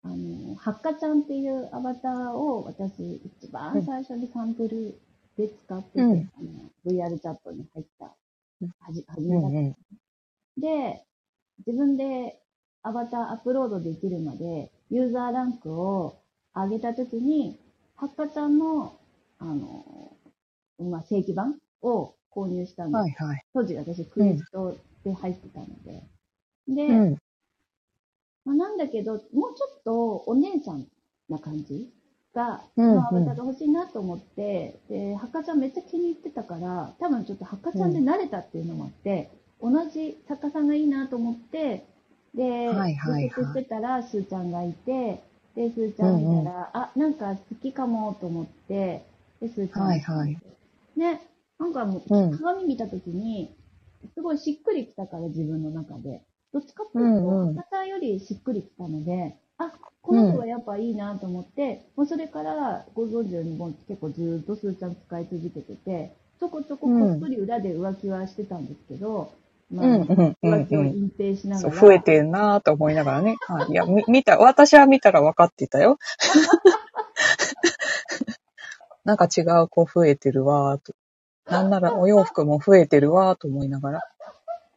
[0.03, 5.01] あの、はっかちゃんっていうアバターを私一番最初にサンプル
[5.39, 8.13] で使ってて、うんあの VR チャットに入った、
[8.61, 9.73] うんはじ、はじめだっうんうん。
[9.73, 9.79] た。
[10.57, 11.05] で、
[11.65, 12.41] 自分で
[12.83, 16.19] アバターアップロードできるまで、ユーザーランクを
[16.53, 17.57] 上げたときに、
[17.95, 18.99] はっかちゃんの、
[19.39, 20.11] あの、
[20.79, 22.95] まあ、正規版を購入したんです。
[22.97, 23.43] はいはい。
[23.53, 24.75] 当時私クエスト
[25.05, 26.03] で入ってたので。
[26.67, 27.17] で、うん。
[28.43, 29.21] まあ、なんだけど、もう
[29.55, 30.85] ちょっとお姉ちゃん
[31.29, 31.89] な感じ
[32.33, 41.85] が、うんまあ、アバターが欲しいなと思って、で、ハッカちゃんめっちゃ気に入ってたから、多分ちょっとハッカちゃんで慣れたっていうのもあって、同じ作家さんがいいなと思って、
[42.35, 45.23] で、はいはいしてたら、スーちゃんがいて、
[45.55, 49.05] で、スーちゃん見たら、あ、なんか好きかもと思って、
[49.41, 50.37] で、スーちゃんはいはい。
[50.95, 51.21] ね、
[51.59, 52.37] なんかもう、うん。
[52.37, 53.55] 鏡見たときに、
[54.13, 56.21] すごいしっくりきたから自分の中で。
[56.53, 57.55] どっちかっていうと、うんうん。
[57.55, 69.31] よりしっくりきたので、あ、この子はやっぱいいなと思って、もうそれからご存知のようにもう結構ずーっとスーちゃん使い続けてて、ちょこちょここっそり裏で浮気はしてたんですけど、
[69.71, 70.87] まあ、うんうんうん浮気をうん。
[70.87, 73.35] 隠蔽しながそう、ら、増えてんなぁと思いながらね。
[73.47, 73.71] はい。
[73.71, 75.97] いや、み見た、私は見たら分かってたよ。
[79.03, 80.93] なんか違う子増えてるわーと。
[81.51, 84.01] なんならお洋服も増えてるわーと思いながら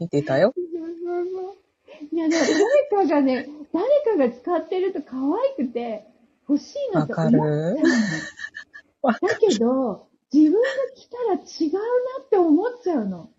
[0.01, 0.55] 見てたよ。
[2.11, 2.45] いや、でも
[2.91, 6.07] 誰かがね、誰かが使ってると可愛くて、
[6.49, 11.37] 欲しいなわかって思っちゃうだけど、自分が来たら違
[11.69, 13.31] うなって思っちゃうの。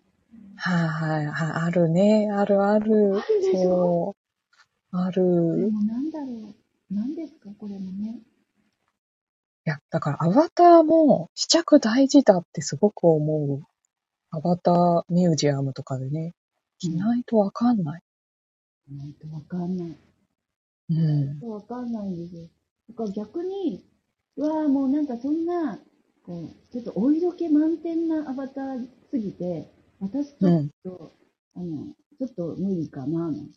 [0.56, 2.30] はいはい、あるね。
[2.30, 3.16] あるある。
[3.16, 4.14] あるでしょ？
[4.92, 4.96] そう。
[4.96, 5.24] あでる。
[5.70, 6.54] もなんだろう。
[6.94, 7.50] 何ですか？
[7.58, 8.20] これもね。
[9.66, 13.62] いや、だからアバターも試着大事だってすごく思う。
[14.30, 16.34] アバターミュージアムとかでね、
[16.78, 18.02] 着ないとわかんない。
[18.90, 19.98] ないとわかんない。
[20.90, 21.50] うん。
[21.50, 22.48] わかんないんですよ。
[22.90, 23.84] だから逆に、
[24.36, 25.78] うわぁ、もうなんかそんな、
[26.24, 29.70] こう、ちょっとお色気満点なアバターすぎて、
[30.00, 31.12] 私ちょっと、
[31.56, 33.52] あの、ちょっと無理かな、なんて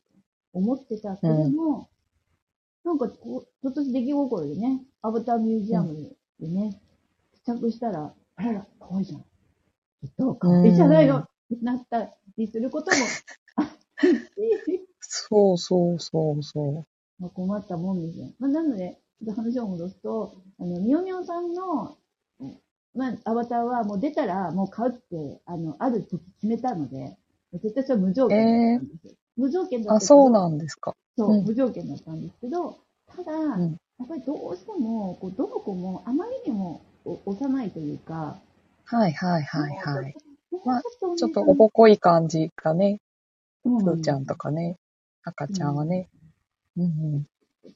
[0.53, 1.89] 思ってたけども、
[2.83, 6.81] なんかこう、ちょっとした出来心でね、アバターミュージアムでね、
[7.33, 9.25] 試着したら、あら、可愛いじゃん。
[10.17, 11.27] どうかわいいじゃないの、
[11.61, 13.05] なったりすることも
[13.57, 13.76] あ
[14.99, 16.85] そうそうそうそう。
[17.19, 18.27] まあ、困ったもんですよ。
[18.39, 18.99] まあ、なので、
[19.35, 21.97] 話を戻すと、あの、みよみよさんの、
[22.39, 22.59] うん
[22.93, 27.17] まあ、アバターはもう出たらもう買うって、あの、ある時決めたので、
[27.53, 29.13] 絶対それは無条件だったんですよ。
[29.35, 30.95] 無条件だったあ、そうなんですか。
[31.17, 38.39] そう、うん無条件だったんですけど、ただ、んやっぱりどうしても、こうどの子もあまりにもお幼いというか、
[38.85, 40.15] はいはいはいはい。
[41.17, 42.99] ちょっとおぼこい感じがね、
[43.69, 44.77] ふーちゃんとかね、
[45.23, 46.09] 赤ちゃんはね。
[46.77, 47.25] うんうん。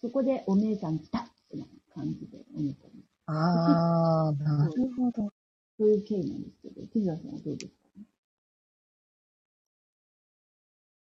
[0.01, 2.87] そこでお姉さん来たってな感じで思った。
[3.33, 5.31] あー、なるほど。
[5.77, 7.73] そういう経緯なんですけど、木澤さんはどうですか？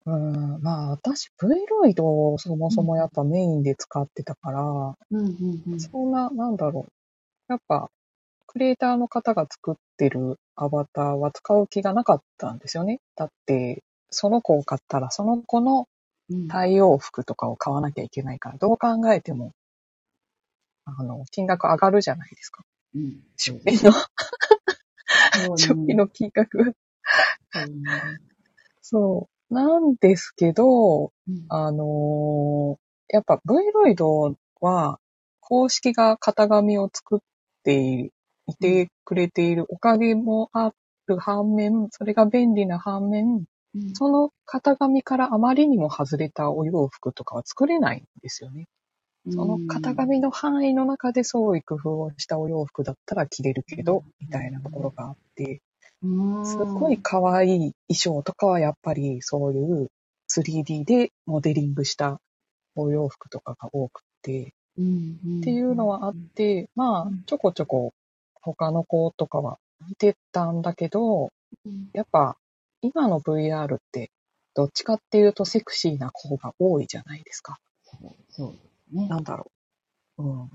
[0.07, 5.81] うん、まあ私、V ロイドをそもそもやっぱメインで使ってたから、うんうんうん。
[5.81, 6.93] そんな、なんだろう。
[7.49, 7.91] やっぱ、
[8.47, 13.01] クリエイターの方が作ってるアバターは使う気がなかったんですよね。
[13.17, 15.89] だって、その子を買ったら、その子の
[16.31, 19.53] うん対応服とかを買わなきゃいけないから、どう考えても、
[20.85, 22.65] あの、金額上がるじゃないですか。
[22.95, 23.21] うん。
[23.37, 24.09] 出費の、そ
[25.53, 26.75] うね出費の金額。
[27.51, 27.75] そうね
[28.83, 29.55] そう。
[29.55, 32.79] なんですけど、うんあのー
[33.11, 35.01] やっぱ V ロイドは
[35.41, 37.19] 公式が型紙を作っ
[37.65, 38.13] て
[38.47, 40.73] いてくれているおかげもあ
[41.07, 43.45] る反面、それが便利な反面、うん
[43.95, 48.67] その型紙からあまりにも外れたお洋服とかは作れないんですよね。
[49.31, 55.61] その型紙の範囲の中で創意工夫をしたお洋服だったら着れるけど、みたいなところがあって、
[56.03, 56.47] うん。
[56.47, 59.89] すっごい可愛い衣装とかはやっぱりそういう
[60.31, 62.21] 3D でモデリングした
[62.75, 67.93] お洋服とかが多くて、っていうのはあって、まあうん、ちょこちょこ
[68.41, 71.31] 他の子とかは見てたんだけど、
[71.67, 71.89] うん。
[71.93, 72.37] やっぱ
[72.81, 74.11] 今の VR って
[74.55, 77.59] どっちかっていうとセクシーな子が多いじゃないですか。
[77.85, 77.97] そ
[78.49, 78.59] うで
[78.91, 79.09] すね。
[79.09, 79.51] なんだろ
[80.19, 80.23] う。
[80.23, 80.51] うん。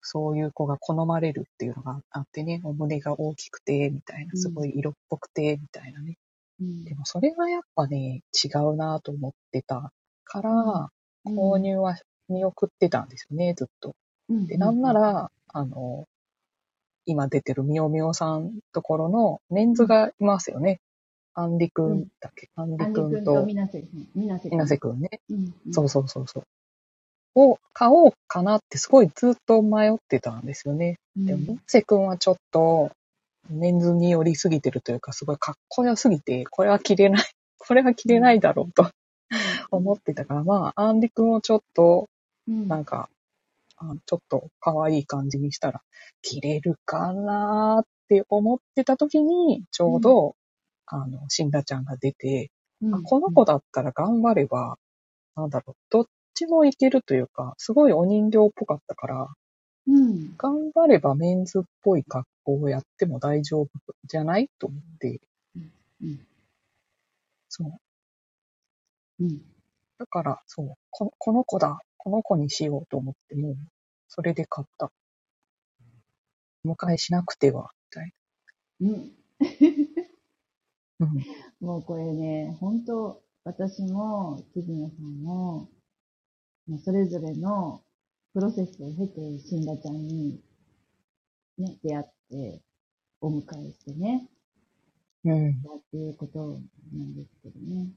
[0.00, 6.18] そういう子が好まれるっていうのがあってね、お胸が大きくて、みたいな、すごい色っぽくて、みたいなね。
[6.60, 9.92] うんでもそれがやっぱね、違うなと思ってた
[10.24, 10.90] から、
[11.26, 11.96] 購入は
[12.28, 13.94] 見送ってたんですよね、ずっと。
[14.28, 16.06] うんで、なんな、ら、あの、
[17.06, 20.80] 今出てるみおみおさんところのメンズがいますよね。
[21.34, 22.06] アンリくん。
[22.20, 23.46] だっけ、アンリくんと君と
[24.50, 25.20] みなせくんね。
[25.30, 25.72] うんうん。
[25.72, 26.44] そうそうそうそう。
[27.36, 30.98] を買おうかなってすごいずっと迷ってたんですよね。
[31.16, 31.26] うん。
[31.26, 32.92] でも、みなせくんはちょっと
[33.50, 37.24] メンズに寄りすぎてるというか、すごいかっこよすぎて、これは着れない、
[37.58, 38.90] これは着れないだろうと
[39.70, 42.08] 思ってたから、まあ、アンリくんをちょっと
[42.46, 42.68] うん。
[42.68, 43.08] なんか、
[43.76, 45.82] あちょっと可愛い感じにしたら、
[46.22, 50.36] 着れるかなーって思ってた時に、ちょうど、
[50.86, 52.50] あの、シンダちゃんが出て、
[52.82, 54.76] うんあこの子だったら頑張れば、
[55.36, 59.28] なんだろう、どっちもいけるというか、すごいお人形っぽかったから、
[59.88, 60.36] うん。
[60.38, 63.68] 頑張ればメンズっぽい格好をやっても大丈夫
[64.06, 65.20] じゃないと思って、
[66.02, 66.26] うん。
[67.50, 67.74] そう。
[69.20, 69.40] うん。
[69.98, 73.56] だから、そう、ここの子だ、この子にしようと思って、もう、
[74.08, 74.90] それで買った。
[76.64, 78.12] お迎えしなくては、みたい
[78.80, 78.92] うん。
[78.92, 78.98] な。
[78.98, 79.12] うん。
[81.60, 85.68] もうこれね、本当私も、キズナさんも、
[86.82, 87.82] それぞれの
[88.32, 90.40] プロセスを経て、シンダちゃんに、
[91.58, 92.62] ね、出会って、
[93.20, 94.28] お迎えしてね、
[95.24, 95.44] うん。
[95.44, 95.52] やっ
[95.90, 96.60] ていうこと
[96.92, 97.88] なんですけどね。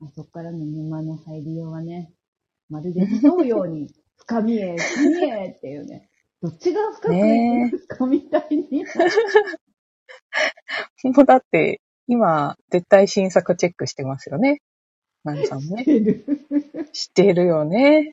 [0.00, 2.12] まあ、そこからの沼の入りようはね、
[2.70, 6.10] まるで競うように、 深みへ、深みへっていうね、
[6.40, 8.84] どっちが深くねいくかみたいに。
[11.04, 14.60] もうだって、今、絶対新作チェックしてますよね。
[15.24, 15.84] なみさんもね。
[15.84, 16.26] てる。
[16.92, 18.12] してるよね。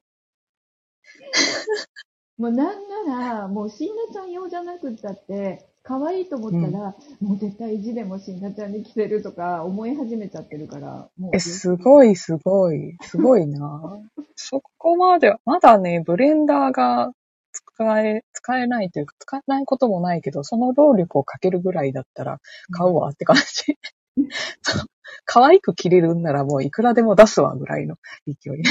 [2.38, 11.36] もうなんなら、もうシンナちゃん用じゃなくったって、可愛いと思ったら、もう絶対意地でもシンナちゃんに着せるとか思い始めちゃってるから、もう。
[11.36, 14.00] え、すごい、すごい、すごいな。
[14.38, 17.12] そこまで、まだね、ブレンダーが
[17.52, 22.40] 使え、使えないというか、使えないこともないけど、その労力をかけるぐらいだったら
[22.72, 23.78] 買うわって感じ。
[24.62, 24.86] そう
[25.26, 27.96] 可愛く着れるんならもういくらでも出すわぐらいの
[28.28, 28.64] 勢い。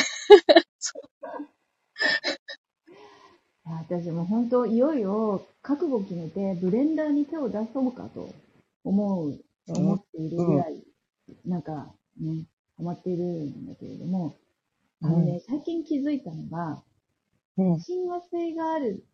[3.64, 8.32] 私も本当、いよいよ覚悟決めて、ブレンダーに手を出そうかと
[8.84, 9.38] 思う、
[9.68, 10.82] 思っているぐらい、
[11.44, 14.36] なんかね、ハマっているんだけれども、
[15.02, 16.82] あのね、最近気づいたのが、
[17.58, 17.80] うん。
[17.80, 19.04] 親和性がある、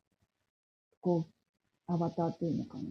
[1.00, 1.26] こ
[1.88, 2.84] う、アバターっていうのかな。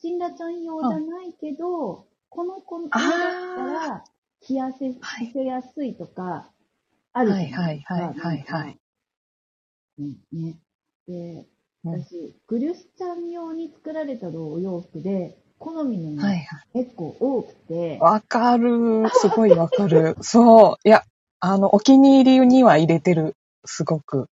[0.00, 3.02] シンラちゃん用じゃないけど、この子のだっ
[3.56, 4.04] たら、
[4.40, 6.50] 着やせ、はい着せやすいとか、
[7.12, 7.94] あるじゃないですか。
[7.94, 8.78] はいはいはいはいはい
[9.98, 10.58] うん、ね。
[11.06, 11.46] で、
[11.84, 18.00] うん私、グリュスちゃん用に作られたお洋服で、好みのはいね、結構多くて、はい。
[18.00, 19.08] わかる。
[19.10, 20.16] すごいわかる。
[20.20, 20.76] そう。
[20.88, 21.04] いや、
[21.40, 23.34] あの、お気に入りには入れてる。
[23.64, 24.28] すごく。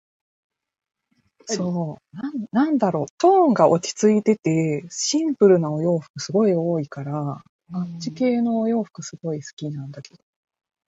[1.57, 2.17] そう。
[2.17, 3.07] なん、なんだろう。
[3.19, 10.23] トーンが落ち着いてて、シンプルなお洋服すごい多いから、あっち系のお洋服すごい好きなんだけど。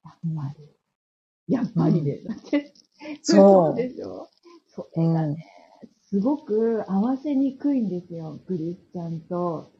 [0.04, 1.54] やっぱり。
[1.54, 2.22] やっぱりで。
[2.22, 2.72] だって、
[3.22, 4.28] そうでしょ
[4.68, 5.46] それがね、
[6.02, 8.40] すごく合わせにくいんですよ。
[8.46, 9.72] グリスちゃんと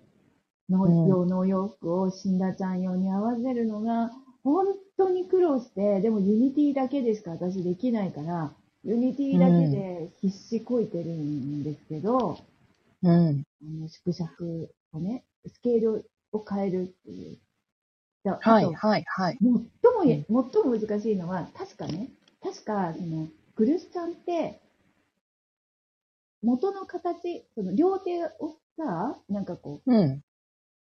[0.69, 4.11] のうん用のお洋服をシンダちゃん用に合わせるのが、
[4.43, 4.67] 本
[4.97, 12.39] 当に苦労して、でもユニティだけでしか私できないから、ユニティだけで必死こいてるんですけど、
[13.03, 13.11] うん。
[13.11, 17.39] あの縮尺をね、スケールを変えるっていう。
[18.41, 19.39] はいはいはい。
[19.41, 19.61] 最も
[20.07, 22.11] え、最も難しいのは、確かね、
[22.43, 24.61] 確か、その、グルスちゃんって、
[26.43, 30.11] 元の形、その両手をさ、なんかこうん。
[30.11, 30.23] う、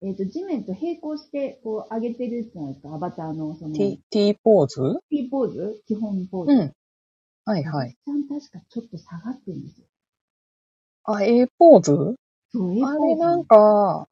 [0.01, 5.81] えっ、と、地面と並行して、こう、上げてるじゃないですか、アバターの、その、T、T ポーズ？T ポーズ？
[5.87, 6.51] 基本ポーズ。
[6.51, 6.73] うん。
[7.51, 7.97] はいはい。
[8.05, 9.85] グルスちゃん確かちょっと下がってるんですよ。
[11.03, 12.15] あ、A ポーズ？
[12.53, 12.93] そう、A ポーズ。
[12.93, 14.07] あれなんか、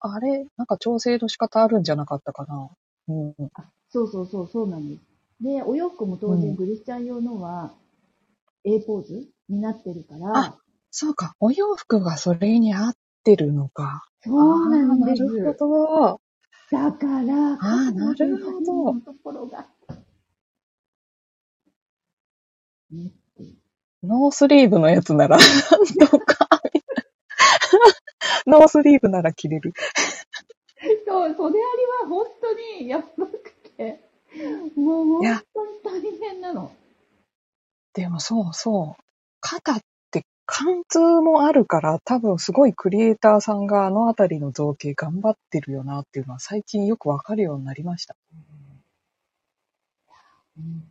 [0.00, 2.70] あれなんか調整の仕方あるんじゃなかったかな？
[3.08, 3.34] うん。
[3.54, 5.00] あそうそうそう、そうなんです。
[5.40, 7.74] で、お洋服も当然、うんグリスちゃん用のは、
[8.64, 9.28] A ポーズ？
[9.48, 10.58] になってるから、あ
[10.90, 11.34] そうか。
[11.40, 14.04] お洋服がそれに合ってるのか。
[14.22, 15.24] そうなんです。
[15.24, 16.20] なるほど。
[16.70, 19.66] だから、あーなるほどのところが。
[24.02, 26.48] ノースリーブのやつなら、なんとか。
[28.46, 29.72] ノースリーブなら着れる。
[31.06, 34.00] そう、袖ありは本当にやばくて、
[34.76, 36.72] もう本当に大変なの。
[37.94, 39.02] でもそうそう。
[39.40, 39.80] 肩っ
[40.10, 48.16] て貫通もあるから、多分すごいクリエイターさんがあのあたりの造形頑張ってるよなっていうのは最近よくわかるようになりました。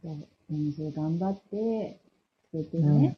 [0.04, 2.00] 本当、練習頑張って、
[2.50, 3.18] つけてね、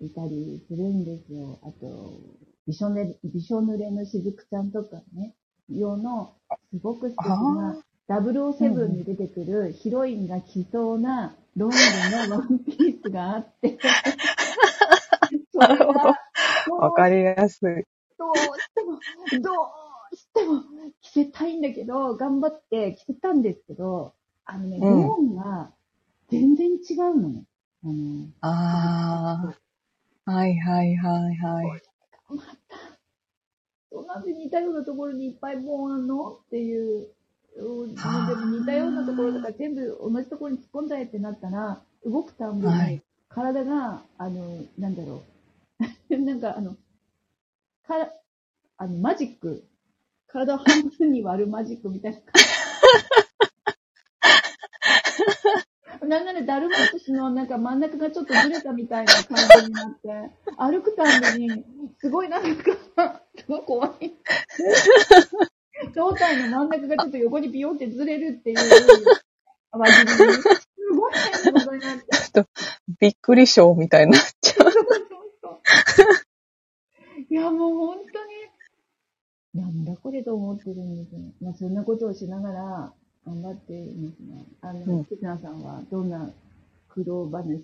[0.00, 1.58] いたりするんですよ。
[1.62, 2.20] あと、
[2.66, 5.34] びしょね、びしょ濡れのしずくちゃんとかね、
[5.70, 6.34] 用の、
[6.70, 11.76] すごく素敵な、007に出てくるヒロインが着そうなロング
[12.28, 13.78] のワンピースがあって、
[15.54, 15.98] なるほど。
[16.00, 16.18] が
[16.78, 17.84] わかりやすい。
[18.18, 18.98] どうしても、
[19.42, 19.50] ど
[20.12, 20.62] うしても
[21.00, 24.14] 着せたいんだけど、頑張って着せたんですけど、
[24.44, 25.06] あのね、うん。
[25.06, 25.72] ゴーンが
[26.28, 27.44] 全然違うのね。
[27.82, 29.54] あの、あ
[30.26, 30.32] あ。
[30.32, 31.82] はいはいはいはい。
[33.92, 37.08] また、なんで似たようなところにいっぱいボーンあんのっていう、
[37.58, 45.22] うんではあも似たようなところとか全部同じところに突っ込んだってなったら、動くたんびにはい体が、あの、なんだろ
[46.10, 46.16] う。
[46.16, 46.76] なんかあの、
[47.86, 48.12] から、
[48.78, 49.64] あの、マジック。
[50.26, 52.18] 体を半分に割るマジックみたいな。
[56.06, 61.64] なんならダルマックスのなんか真ん中がちょっとずれたみたいな感じになって、歩くたんびに、
[61.98, 62.72] すごいなんか、
[63.36, 64.12] すごい怖い。
[65.94, 68.56] 胴体の真ん中がちょっと横にビヨンってずれるっていう、
[69.72, 70.32] 輪切りに。
[70.32, 72.04] すごい変なことになって。
[73.00, 74.72] びっくりショーみたいになっちゃう
[77.28, 77.98] いや、もう本
[79.54, 81.20] 当に、なんだこれと思ってるんですよ。
[81.42, 82.92] まあ、そんなことをしながら
[83.26, 84.44] 頑張っていますね。
[84.62, 86.30] あうの、んキツナさんはどんな
[86.88, 87.60] 苦労話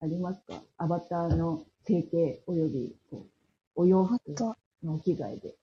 [0.00, 0.62] ありますか？
[0.78, 3.26] アバターの整形及びこ
[3.76, 4.20] うお洋服
[4.84, 5.54] のお着替えで。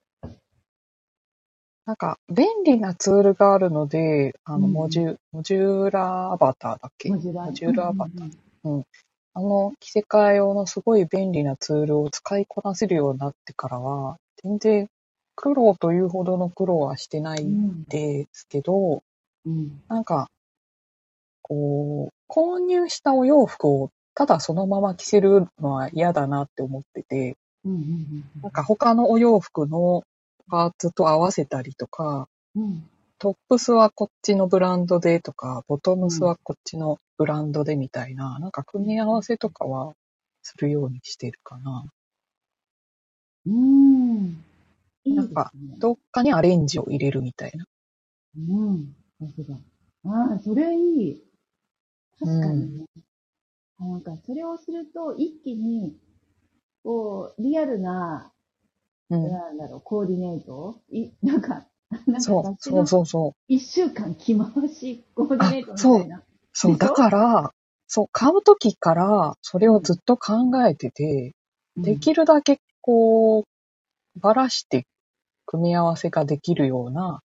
[1.86, 7.10] なんか、便利なツールがあるので、あの、うんモジュ、 Modular Avatar だっけ？
[7.10, 8.32] Modular。Modular Avatar。
[8.66, 8.84] ー。
[9.36, 14.90] あの、着せ替え用のすごい便利なツールを使いこなせるようになってからは、全然
[15.36, 19.04] 苦労というほどの苦労はしてないんですけど、
[19.46, 19.82] うん。
[19.88, 20.30] なんか、
[21.42, 27.74] こう、購入したお洋服をただそのまま着せるのは嫌だなって思ってて、うん。
[27.74, 28.24] うん。
[28.42, 30.04] なんか他のお洋服の
[30.50, 32.90] パーツと合わせたりとか、うん。
[33.20, 39.94] トップスはこっちのブランドでとか、ボトムスはこっちのブランドでみたいな、なんか組み合わせとかは
[40.44, 41.86] するようにしてるかな。
[43.48, 44.44] うん。
[45.06, 45.52] なんか。
[45.80, 47.66] どっかにアレンジを入れるみたいな。
[48.38, 48.42] う
[48.72, 48.96] ん。
[50.06, 51.24] ああ、それいい。
[52.20, 52.86] 確かにね。
[53.80, 55.98] あなんか、それをすると、一気に、
[56.84, 58.32] こう、リアルな、
[59.10, 59.30] うん。
[59.32, 60.82] なんだろう、コーディネート？
[60.90, 61.68] い、なんか、
[62.08, 63.32] なんかそう、そうそうそう。
[63.48, 66.24] 一週間着回しコーディネートみたいな。
[66.54, 66.88] そう、でしょ？
[66.88, 67.52] だから、
[67.88, 71.36] そう、買うときから、それをずっと考えてて、
[71.78, 74.88] できるだけ、こう、ばらして、
[75.46, 77.22] 組み合わせができるような、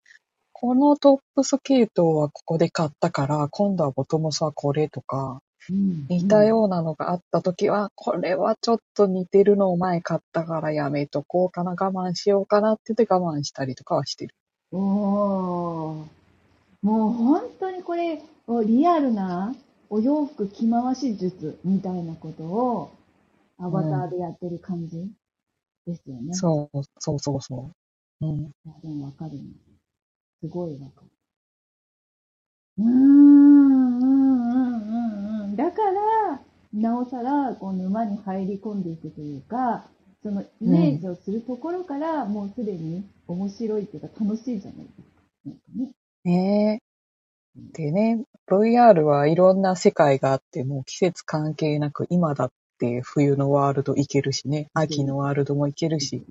[0.53, 14.35] このトップス系統はここで買ったから、今度はボトムスはこれとか、うん、似たようなのがあったときは、これはちょっと似てるのを前買ったからやめとこうかな、我慢しようかなって言って我慢したりとかはしてる。
[14.73, 14.81] うん。
[14.81, 16.87] おー。
[16.87, 18.23] もう本当にこれ、
[18.67, 19.55] リアルな
[19.89, 22.93] お洋服着回し術みたいなことを、
[23.59, 25.09] アバターでやってる感じ
[25.87, 26.35] ですよね。
[26.35, 27.84] そう、そうそうそう。
[28.21, 28.41] うん。
[28.41, 29.43] いや、でもわかるね。
[30.41, 31.09] すごいわかる。
[32.79, 35.57] うん、うん、うん、うん、うん。
[35.57, 36.41] だから、
[36.73, 38.83] なおさら、こう、沼に入り込ん。
[38.83, 39.89] でいくというか、
[40.23, 45.23] そのイメージをするところから、もうすでに面白いっていうか楽しいじゃないですか。
[45.47, 45.57] なん。
[45.57, 45.93] かね。
[46.25, 46.85] ねえ。
[47.75, 49.63] でね、VR はいろん。
[49.63, 56.25] な世界があって、もう季節関係なく、今だって冬のワールド行けるしね、秋のワールドも行けるし、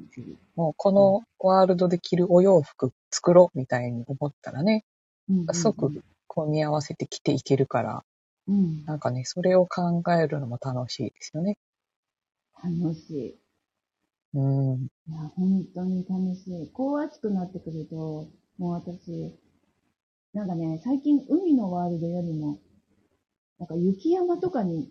[0.56, 4.84] もうこのワールドで着るお洋服作ろうみたいに思ったらね、
[5.30, 8.04] うん、うんうん即組み合わせて着ていけるから、
[8.48, 8.86] うん。
[8.86, 11.58] なんかね、それを考えるのも楽しいですよね。
[12.64, 13.40] 楽しい。
[14.34, 14.42] う
[14.76, 14.88] ん。
[15.08, 16.72] いや、本当に楽しい。
[16.72, 18.28] こう暑くなってくると、
[18.58, 19.38] もう私、
[20.34, 22.60] なんかね、最近海のワールドよりも、
[23.60, 24.90] なんか雪山とかに、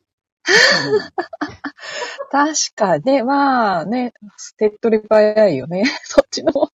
[2.30, 4.12] 確かね、まあね、
[4.56, 5.84] 手っ取り早いよね。
[6.04, 6.52] そっちの。
[6.52, 6.68] も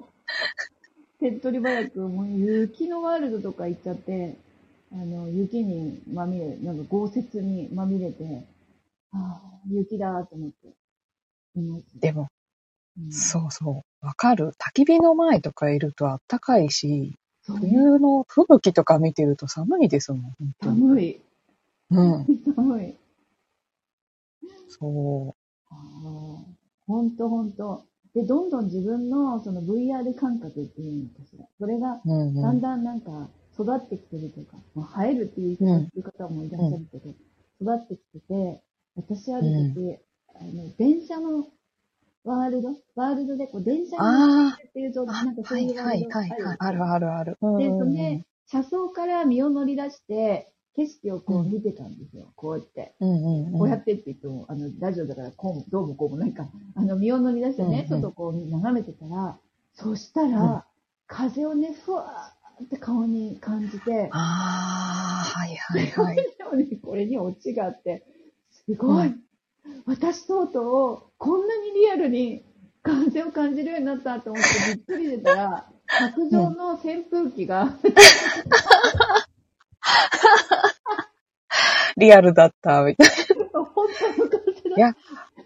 [0.00, 0.04] う
[1.20, 4.36] 手っ取り早く、もう雪のワールドとか行っちゃって、
[4.92, 8.44] あの、雪にまみれ、なんか豪雪にまみれて、
[9.12, 10.74] ああ、雪だと思って。
[12.00, 12.28] でも、
[12.98, 14.06] うんそうそう。
[14.06, 14.52] わかる。
[14.58, 20.80] 焚き火の前とかいるとあったかいし、冬の吹雪とか見てると寒いですもん、本当に。
[20.80, 21.20] 寒い。
[21.92, 22.26] うん。
[22.54, 22.96] 寒い。
[24.68, 25.36] そ
[25.70, 26.44] ああ、
[26.86, 27.84] ほんとほんと。
[28.14, 31.46] で、どんどん自分のその VR 感覚っていうのかしら。
[31.58, 32.10] それがう。
[32.10, 32.34] うんうん。
[32.34, 37.14] だんだんなんか育ってきてるというか、まあ、生えるっていう方もいらっしゃるけど、
[37.60, 38.62] 育ってきてて、
[38.96, 39.98] 私ある時、
[40.34, 41.46] あの、電車の
[42.24, 42.68] ワールド？
[42.94, 46.56] ワールドでこう電車に乗あってっていうと、あ、なんかそうはいいうはいワールドはいはい。
[46.58, 47.38] ああるるあるある。
[47.40, 52.94] うんで、うんうんそれで、車窓から身を乗り出して、景色をこううん見てたんですよ、こうやって。
[53.00, 53.52] うんうんうん。
[53.52, 56.48] こうやってって言っても、あの、ラジオだから、こうも、どうもこうもないか。
[56.74, 59.38] あの、身を乗り出してね、うんうん外こう眺めてたら、
[59.74, 60.62] そしたら、うん
[61.12, 66.16] 風をね、ふわーって顔に感じて、ああ、はいはいはい。
[66.16, 68.06] でもね、これにオチがあって、
[68.50, 69.18] すごい、う
[69.84, 72.44] 私とうとう、こんなにリアルに
[72.82, 77.76] 風を感じるようになったと思ってびっくりしてたら、白状の扇風機が、
[82.02, 83.64] リアルだった、みたいな。
[83.64, 84.94] 本当の風だいやい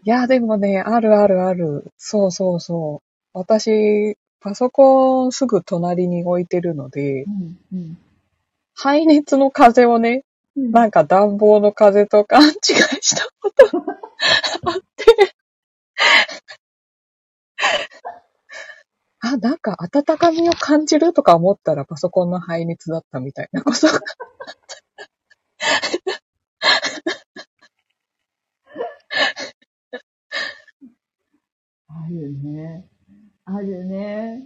[0.04, 1.92] や、でもね、あるあるある。
[1.98, 3.06] そうそうそう。
[3.32, 7.98] 私、パソコンすぐ隣に置いてるので、うん、うん。
[8.74, 10.22] 排熱の風をね、
[10.56, 12.54] うんなんか暖房の風と勘違い
[13.02, 13.92] したことが
[14.64, 15.34] あって。
[19.20, 24.00] あ、なんか温かみを感じるとか思ったらパソコンの排熱だったみたいなことが。
[31.88, 32.88] あるね。
[33.44, 34.42] あるね。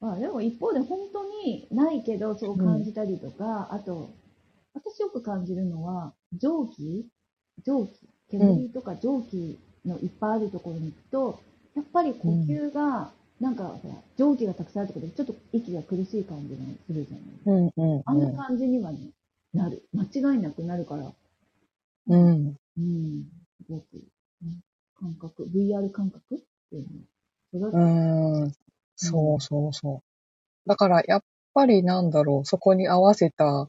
[0.00, 4.10] まあでも一方で本当にないけどそう感じたりとか、あと、
[4.74, 7.06] 私よく感じるのは、蒸気？
[7.64, 8.08] 蒸気？
[8.30, 11.40] 煙とか蒸気のいっぱいあるところに行くと、
[11.74, 17.22] やっぱり呼吸が、なんかほら、蒸気がたくさんあるところでちょっと息が苦しい感じがするじゃない？
[17.46, 18.98] うんうんあんな感じにはね、
[19.54, 19.82] なる。
[19.92, 21.12] 間違いなくなるから。
[22.08, 22.56] うん。
[22.78, 23.24] うん。
[25.00, 26.36] 感覚、VR 感覚？
[26.36, 26.38] っ
[26.70, 26.86] ていう
[27.52, 27.68] の。
[27.70, 28.52] 育うーん。
[28.96, 30.07] そうそうそう。
[30.68, 31.22] だから、やっ
[31.54, 33.68] ぱりなんだろう、そこに合わせた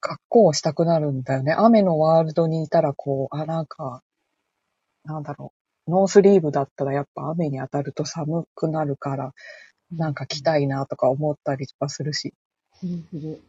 [0.00, 1.54] 格好をしたくなるんだよね。
[1.56, 4.02] 雨のワールドにいたら、こう、あ、なんか、
[5.04, 5.52] なんだろ
[5.86, 5.90] う。
[5.90, 9.32] ノースリーブだったらやっぱ雨に当たると寒くなるから、
[9.92, 12.34] なんか着たいなとか思ったりとかするし。
[12.74, 13.42] するする。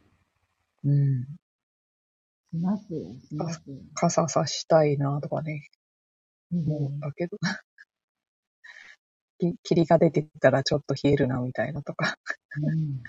[0.86, 1.26] うん。
[2.51, 3.78] しますよ、しますよ。
[3.95, 5.64] 傘さしたいなとかね、
[6.51, 7.38] うん思うんだけど。
[9.41, 12.15] き霧が出てたらちょっと冷えるなみたいなとか。
[12.61, 13.03] うん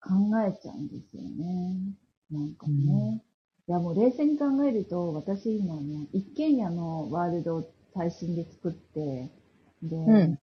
[0.00, 0.10] 考
[0.46, 1.94] えちゃうんですよね。
[2.30, 3.22] なんかね。
[3.68, 9.30] いや、もう冷静に考えると、私今ね、一軒家のワールドを最新で作って、
[9.82, 10.38] で、うん。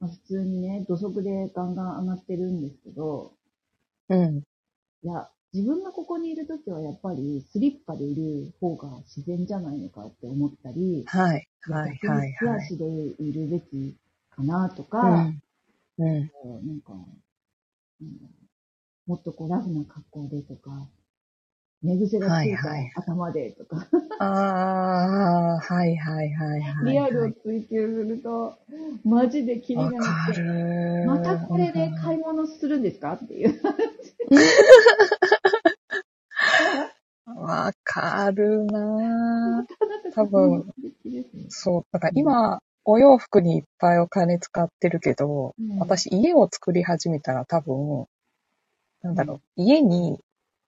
[0.00, 3.32] まあ、普通にね、土足でガンガン上がってるんですけど、
[4.08, 4.38] うん。
[4.38, 4.42] い
[5.08, 11.48] や、自分がここにいるときはやっぱりスリッパでいる方が自然じゃないのかって思ったり、はい。
[11.60, 11.98] はい。
[12.02, 12.18] はい。
[12.18, 12.36] はい。
[12.38, 13.94] 素足でいるべき
[14.30, 15.42] かなとか、うん。
[15.98, 16.30] うん。
[16.66, 16.92] なんか、
[18.00, 18.08] うん
[19.06, 20.86] もっとこうラフな格好でとか、
[21.82, 23.84] 寝癖がついたはいはい頭でとか、
[24.20, 26.92] ああ、はいはいはいはい。
[26.92, 28.56] リアルを追求すると、
[29.04, 31.04] マジでキリがわなかくて、る。
[31.06, 33.60] またこれで買い物するんですかっていう。
[38.24, 40.12] わかるなぁ。
[40.14, 40.72] 多分、
[41.48, 41.86] そう。
[41.92, 45.78] だから今、お洋服にいっぱいお金使ってるけど、うん。
[45.78, 48.06] 私家を作り始めたら多分、
[49.02, 50.20] なんだろう、家に、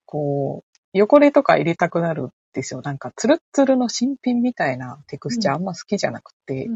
[0.06, 2.82] こう、汚れとか入れたくなるんですよ。
[2.82, 6.68] なんか、ツルッツルの新品みたいなテクスチャーあんま好きじゃなくて、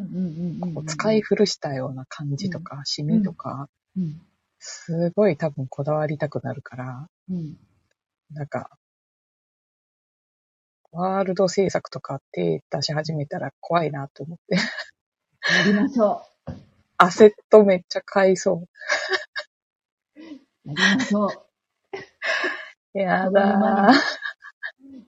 [0.87, 4.21] 使い古したような感じとか、シミとか、うん。
[4.61, 7.57] すごい多分こだわりたくなるから、うん。
[8.33, 8.71] なんか、
[10.93, 14.63] ワールド制作とか手出し始めたら怖いなと思って、や
[15.67, 16.23] りましょ
[16.97, 18.63] アセットめっちゃ買いそう。
[20.17, 20.29] う。
[20.65, 22.99] やりましょう。
[22.99, 23.95] やだー。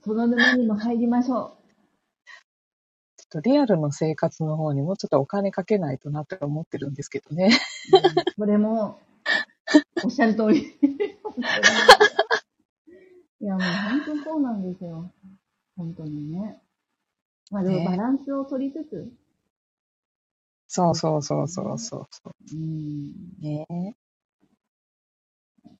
[0.04, 1.56] その沼にも入りましょ
[3.16, 7.50] ちょっとリアルの生活の方にもうちょっとお金かけないとなって思ってるんですけどね。
[7.92, 7.96] う。
[7.96, 8.02] うん
[8.38, 9.00] それも、
[10.04, 10.78] おっしゃる通り。
[13.40, 15.10] いや、もう本当そうなんですよ。
[15.80, 16.60] 本当にね。
[17.50, 19.12] まあでもねバランスを取りつつ、
[20.68, 23.12] そうそうそうそうそうそうん、
[23.42, 23.44] う。
[23.44, 23.96] ね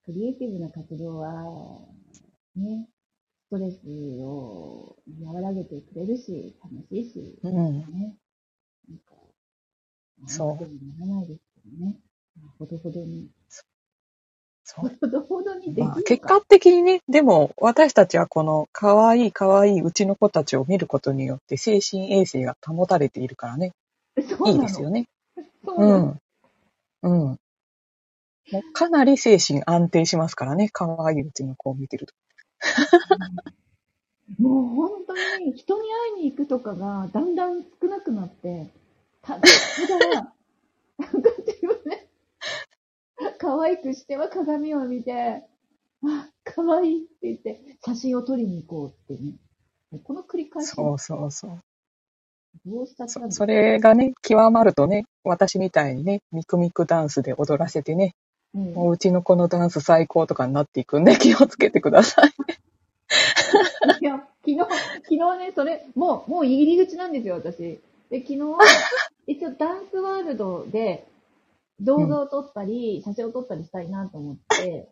[0.05, 1.87] クリエイティブな活動は、
[2.57, 2.89] ね、
[3.47, 3.79] ストレス
[4.21, 7.79] を和らげてくれるし、楽しいし、うん。
[7.93, 8.17] ね。
[8.89, 9.15] なんか、
[10.27, 10.65] そう
[11.01, 12.01] ならないですけどね。
[12.41, 13.31] まあほどほどに。
[14.71, 23.73] そうほどほどにできるか、まあ、結果的にね、でも私たちはこの可愛い可愛いうちの子たちを見ることによって精神衛生が保たれているからね、
[24.17, 25.09] いのいですよね。
[25.65, 26.19] そうなの
[27.03, 27.11] うん。
[27.11, 27.39] うん。
[28.53, 32.15] もうかなり精神安定しますからね、可愛いうちの子を見てると。
[34.39, 38.69] もう本当に人に会いに行くとかがだんだん少なくなって、
[39.23, 40.35] た ただ、
[40.99, 41.80] なんか自分で
[43.41, 45.15] 可愛くしては鏡を見て、
[46.05, 49.33] あ、可愛いって言って写真を撮りに行こうってね。
[50.05, 51.61] この繰り返し、そうそうそう。
[52.67, 58.15] どうしたそそれがね、極まるとね、私みたいにね、ミクミクダンスで踊らせてね、
[58.55, 62.33] うんもううちの子のダンス最高とかになっていくんで気をつけてください。
[64.01, 64.69] いや、昨日、昨
[65.09, 67.81] 日ね、それ、もう、もう入り口なんですよ、私。
[68.11, 68.39] で、昨日、
[69.27, 71.07] 一応ダンスワールドで
[71.81, 74.89] 動画を撮ったり、写真を撮ったりしたいなと思って、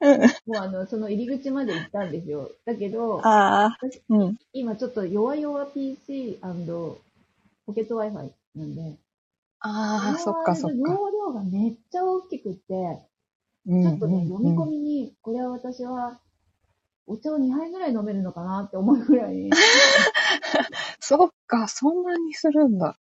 [0.00, 0.20] うん。
[0.20, 2.50] もうあの、その入り口まで行ったんですよ。
[2.64, 3.78] だけど、ああ。
[4.08, 4.36] うん。
[4.52, 6.38] 今ちょっと弱々 PC&
[7.66, 8.96] ポケット Wi-Fi なんで、
[9.60, 10.76] ああ、そっかそっか。
[10.76, 12.74] 容量がめっちゃ大きくって、
[13.66, 14.78] うんちょっとね、読み込み。
[14.78, 16.18] みに、これは私は、
[17.06, 19.50] お茶を2杯ぐらい飲めるのかなって思うぐらい、
[20.98, 22.98] そっか、そんなにするんだ。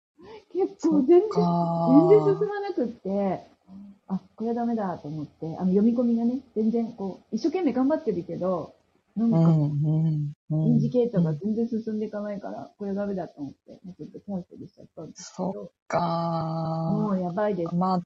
[0.54, 3.48] 結構全然、か全然進まなくって、
[4.08, 8.76] あ、これはダメだと思って、あの読み込みがね、全然こう、一生懸命頑張ってるけど、
[9.16, 9.38] なんか。
[10.50, 17.76] インジケーターが全然進んでいかないから、これダメだと思って、ちょっとキャンセルしちゃったんですけそど、かもうやばいです。
[17.76, 18.02] まあ、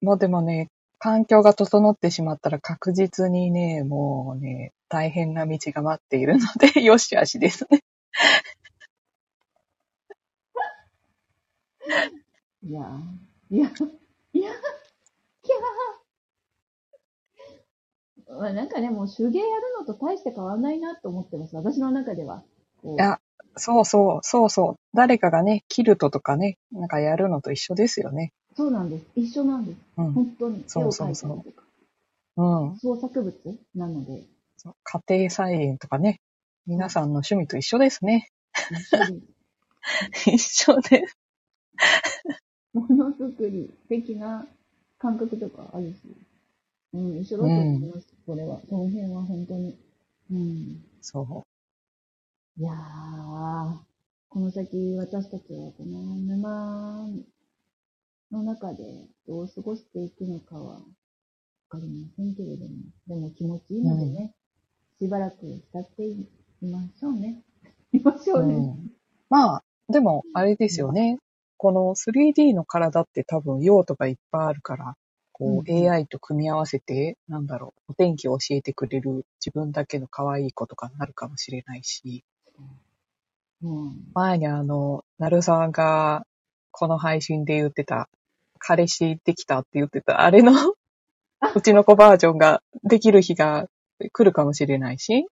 [0.00, 0.68] もうでもね、
[0.98, 7.80] 環境が整ってしまったら確実にね、もうね、大変な道が待っているので、 よしあしですね。
[12.62, 13.70] いやー、いや、
[14.32, 14.52] いや、
[15.42, 18.38] キャー。
[18.38, 22.44] まあなんかね、もう手芸やるのと大して変わらないなと思ってます、私の中では。
[22.84, 23.18] いや
[23.56, 24.76] そうそう、そうそう。
[24.94, 28.32] 誰かがね、キルトとかね、なんかやるのと一緒ですよね。
[28.56, 29.06] そうなんです。
[29.16, 29.78] 一緒なんです。
[29.96, 30.12] うん。
[30.12, 30.60] 本当に。
[30.60, 31.44] 絵そうそうそ
[32.36, 32.42] う。
[32.42, 32.78] うん。
[32.78, 33.34] 創作物
[33.74, 34.22] なので、
[34.56, 36.20] そう家庭菜園とかね、
[36.66, 38.30] 皆さんの趣味と一緒ですね。
[38.70, 39.30] 一緒です。
[40.30, 41.19] 一緒です。
[42.72, 44.46] ものづくり的な
[44.98, 45.96] 感覚とかあるし。
[46.92, 48.60] うん、一緒だと思います、これは。
[48.68, 49.78] その辺は本当に。
[50.30, 50.84] うん。
[51.00, 51.44] そ
[52.58, 53.76] いやー、
[54.28, 57.06] この先私たちはこの沼
[58.32, 60.80] の中でどう過ごしていくのかはわ
[61.68, 62.70] かりませんけれども、
[63.06, 64.34] でも気持ちいいのでね、
[65.00, 66.26] しばらく浸ってい
[66.62, 67.42] ましょうね。
[67.92, 68.42] いましょう。
[68.42, 68.54] うね。
[68.54, 68.92] うん。
[69.28, 71.18] まあ、でも、あれですよね。
[71.62, 74.94] この 3D の体って多分用途がいっぱいあるから、
[75.30, 82.24] こう、うん AI と組み合わせて、なんだろう、お天気を教えてくれる自分だけの可愛い子とかになるかもしれないし、
[83.62, 83.92] うん。
[84.14, 86.24] 前にあの、なるさんが、
[86.70, 88.08] この配信で言ってた、
[88.58, 90.54] 彼氏できたって言ってた、あれの、
[91.54, 93.66] うちの子バージョンができる日が
[94.14, 95.26] 来るかもしれないし、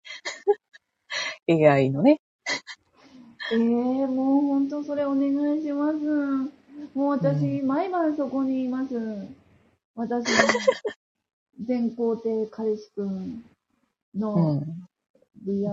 [1.49, 2.21] AI のね、
[3.53, 5.99] えー、もう本当それお願いします。
[6.95, 8.95] もう私、う毎晩そこにいます。
[9.95, 10.35] 私の
[11.65, 13.45] 全皇帝彼氏くん
[14.15, 14.63] うの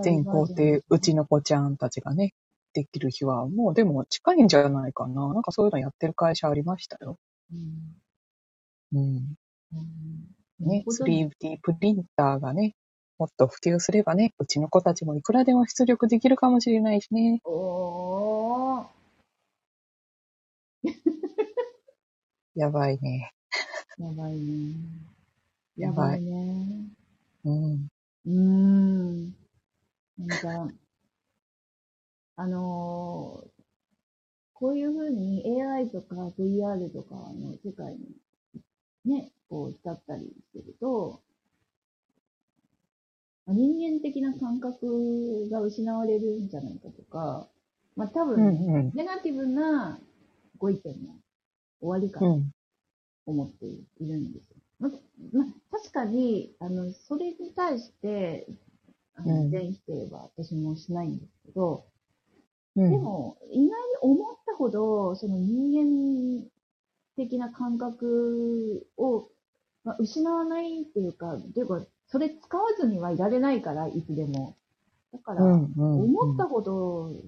[0.02, 2.32] 全皇帝、うちの子ちゃんたちがね、
[2.72, 5.32] できる日は、もうでも近いんじゃないかな。
[5.32, 7.18] なんかそういうのやってる会社ありましたよ。
[7.52, 7.96] うん
[8.92, 9.34] うん。
[9.72, 12.74] うんね、本当に 3D プリンターがね、
[13.18, 17.40] もっと普及すればね、うちの子たちもいくらでも出力できるかもしれないしね。
[17.44, 18.86] おー、
[22.56, 23.32] やばいね。
[23.98, 24.74] やばいね。
[25.76, 26.88] やばいね。
[27.44, 27.88] うん。
[28.26, 29.34] うーん。
[30.18, 30.74] なんか、
[32.36, 33.50] あのー
[34.54, 38.00] こういうふうに AI とか VR とかの世界に
[39.04, 41.33] ね、こう浸ったりしてると、まあ
[43.46, 47.48] 人間的な感覚が失われるんじゃないかとか、
[47.96, 48.92] まあ多分、うんうん。
[48.94, 49.98] ネガティブな
[50.58, 51.14] ご意見の
[51.80, 52.50] 終わりかとうん。
[53.26, 54.56] 思っているんですよ。
[54.80, 54.88] ま
[55.32, 58.46] ま確かに、あの、それに対して、
[59.16, 61.84] あのうん全否定は私もしないんですけど、
[62.76, 62.90] うん。
[62.90, 63.70] でも、意外に
[64.00, 66.50] 思ったほど、その人間
[67.16, 69.28] 的な感覚を、
[69.84, 74.56] まあ、失わないっていうか、というか、それ使わずにはいられないから、いつでも。
[75.12, 77.20] だから、うんうんうん思ったほど、うん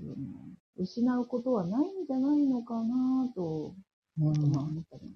[0.78, 3.74] 失うことはないんじゃないのかなと、
[4.16, 4.34] 思っ
[4.88, 5.12] たり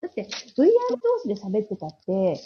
[0.00, 2.40] だって、VR 同士で喋ってたって、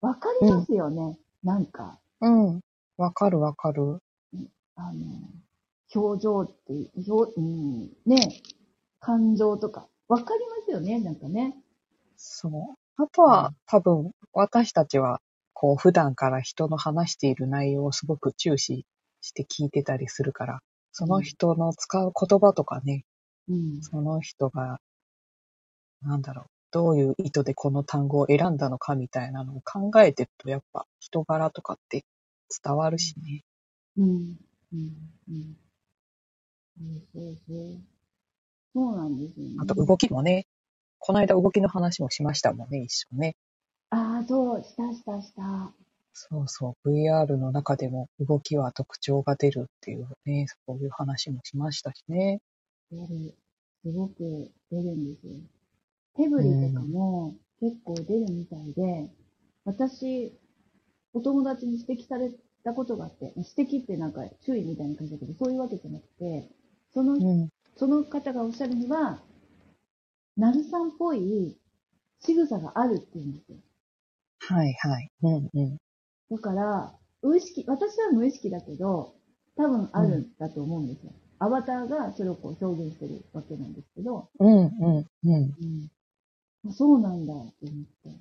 [0.00, 1.98] わかりますよね、なんか。
[2.22, 2.60] うん。
[2.96, 3.98] わかるわかる。
[4.76, 5.04] あの、
[5.94, 8.40] 表情って表うん、ね、
[9.00, 11.54] 感情とか、わかりますよね、なんかね。
[12.16, 12.52] そう。
[12.96, 15.20] あとは、多分、私たちは、
[15.60, 18.86] こう、普段から人の話している内容をすごく注視
[19.20, 20.60] して聞いてたりするから、
[20.92, 23.04] その人の使う言葉とかね、
[23.48, 23.82] うん。
[23.82, 24.78] その人が、
[26.00, 32.04] なんだろう、どういう意図でこの単語を選んだのかみたいなのを考えてると、やっぱ人柄とかって
[32.64, 33.42] 伝わるしね。
[33.96, 34.36] うん。
[34.72, 34.92] うん。
[35.28, 35.56] うん。
[38.76, 39.18] そうなん。
[39.18, 39.54] ですよね。
[39.58, 40.46] あと動きもね、
[41.00, 42.70] この間動きの話もしましたもん。
[42.70, 43.34] ね、一緒ね。
[43.90, 45.72] ああ、そう、したしたした。
[46.12, 52.40] そうそう、VR の中でも動きは特徴が出るっていうね、そういう話もしましたしね。
[52.90, 53.34] 出る。
[53.82, 55.34] すごく出るんですよ。
[56.16, 59.08] 手振りとかも結構出るみたいで、
[59.64, 60.36] 私、
[61.14, 62.30] お友達に指摘され
[62.64, 66.48] たことがあって、指摘ってなんか注意みたいな感じだけど、そういうわけじゃなくて、
[66.92, 67.48] そのうん。
[67.76, 69.22] その方がおっしゃるには、
[70.36, 71.56] なるさんっぽい
[72.20, 73.58] 仕草があるって言うんですよ。
[74.48, 75.10] はいはい。
[75.22, 75.78] うんうん。
[76.30, 79.14] だから、無意識、私は無意識だけど、
[79.56, 81.12] 多分あるんだと思うんですよ。
[81.38, 85.54] アバターがそれをこう表現してるわけなんですけど、うんうんうん。
[86.64, 88.18] うん、そうなんだって思っ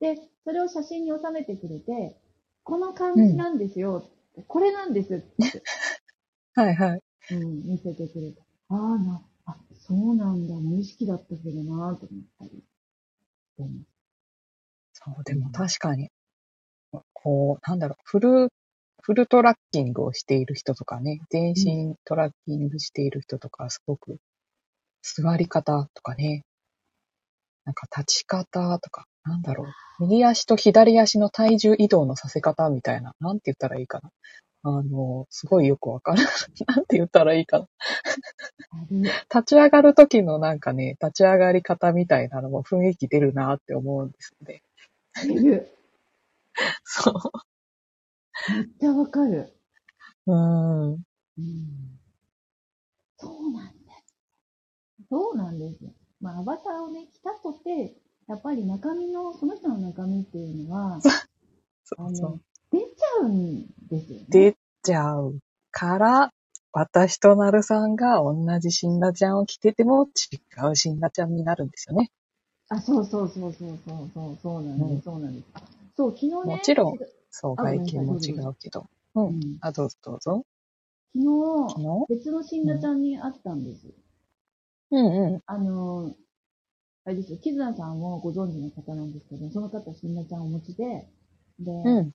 [0.00, 0.16] て。
[0.16, 2.16] で、それを写真に収めてくれて、
[2.64, 4.10] この感じなんですよ。
[4.48, 5.34] これなんですって、
[6.54, 7.02] はいはい。
[7.30, 8.42] うん、見せてくれた。
[8.68, 10.54] ああ、な、あ、そうなんだ。
[10.54, 13.99] 無意識だったけどなと思ったりしてます。
[15.04, 16.10] そう、でも確かに、
[17.12, 18.48] こう、なんだろう、フル、
[19.02, 24.18] フルトラッキングをしている人とかね、全身トラッキングしている人とか、すごく、
[25.02, 26.44] 座り方とかね、
[27.64, 34.10] なんか立ち方とか、なんだろう、右足と左足の体重移動のさせ方みたいな、なんて言ったらいいかな。
[34.62, 36.18] あの、すごいよくわかる。
[36.66, 37.66] なんて言ったらいいかな。
[39.34, 44.62] 立ち上がる時のなんかね、立ち上がり方みたいなのも雰囲気出るなって思うんですよね。
[45.14, 45.76] 出る。
[46.84, 47.14] そう。
[48.54, 49.52] めっちゃわかる。
[50.26, 50.92] うーん。
[50.92, 50.96] う
[51.40, 52.00] ん。
[53.16, 53.70] そうなんだ。
[55.08, 55.90] そうなんですよ。
[56.20, 57.96] まあ、アバターをね、着たとて、
[58.28, 61.00] やっぱり中身の、その人の中身っていうのは、
[61.84, 62.40] そうそう。
[62.70, 64.26] 出ちゃうんですよね。
[64.28, 65.38] 出ちゃう
[65.70, 66.32] から、
[66.72, 72.10] 私となるさんが同じシンラちゃんを着てても違うシンラちゃんになるんですよね。
[72.70, 75.46] あ、そうそうそうそうそうそう、そうなんです、うんそうなんです。
[75.54, 75.60] あ
[75.96, 76.98] そう、昨日ね、もちろん
[77.30, 78.86] そう、外見も違うけど。
[79.16, 79.20] う。
[79.20, 80.46] うんん、あ、どうぞどうぞ。
[81.14, 82.06] 昨日、昨日？
[82.08, 83.92] 別の死んだちゃんに会ったんです。
[84.92, 85.42] うんうん。
[85.46, 86.14] あの、
[87.04, 91.08] あれですよ、キズナさんもご存知の方なんですけど、その方、死んだちゃんをお持ちで、
[91.58, 92.12] で、うん。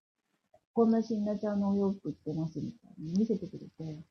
[0.74, 4.04] こんな死んだちゃんのお洋服着てますみたいに見せてくれて、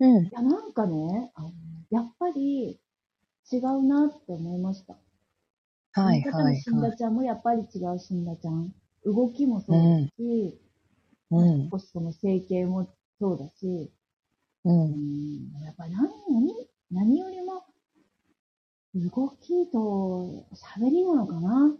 [0.00, 0.24] うん。
[0.26, 1.52] いや、なんかね、あの
[1.90, 2.78] やっぱり
[3.52, 4.96] 違うなって思いました。
[5.98, 6.56] はいはいはい。
[6.56, 8.72] 死んだちゃんもやっぱり違う死んだちゃん。
[9.04, 10.58] 動きもそうだし、
[11.30, 11.70] うん。
[11.70, 12.88] 少しその整形も
[13.20, 13.90] そうだし、
[14.64, 14.70] う。
[14.70, 17.64] うんん、やっぱり何、何、何よりも、
[18.94, 21.74] 動きと喋りなのかな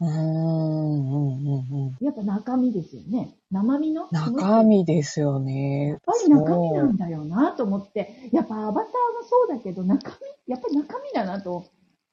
[0.00, 0.08] うん。
[0.08, 1.88] うん。
[1.88, 1.96] うん。
[2.00, 3.36] やっぱ中身ですよね。
[3.50, 5.88] 生身の中身ですよね。
[5.90, 8.92] やっぱり中身なんだよなと思って、やっぱアバター
[9.22, 10.10] もそうだけど、中
[10.46, 11.66] 身、やっぱり中身だなと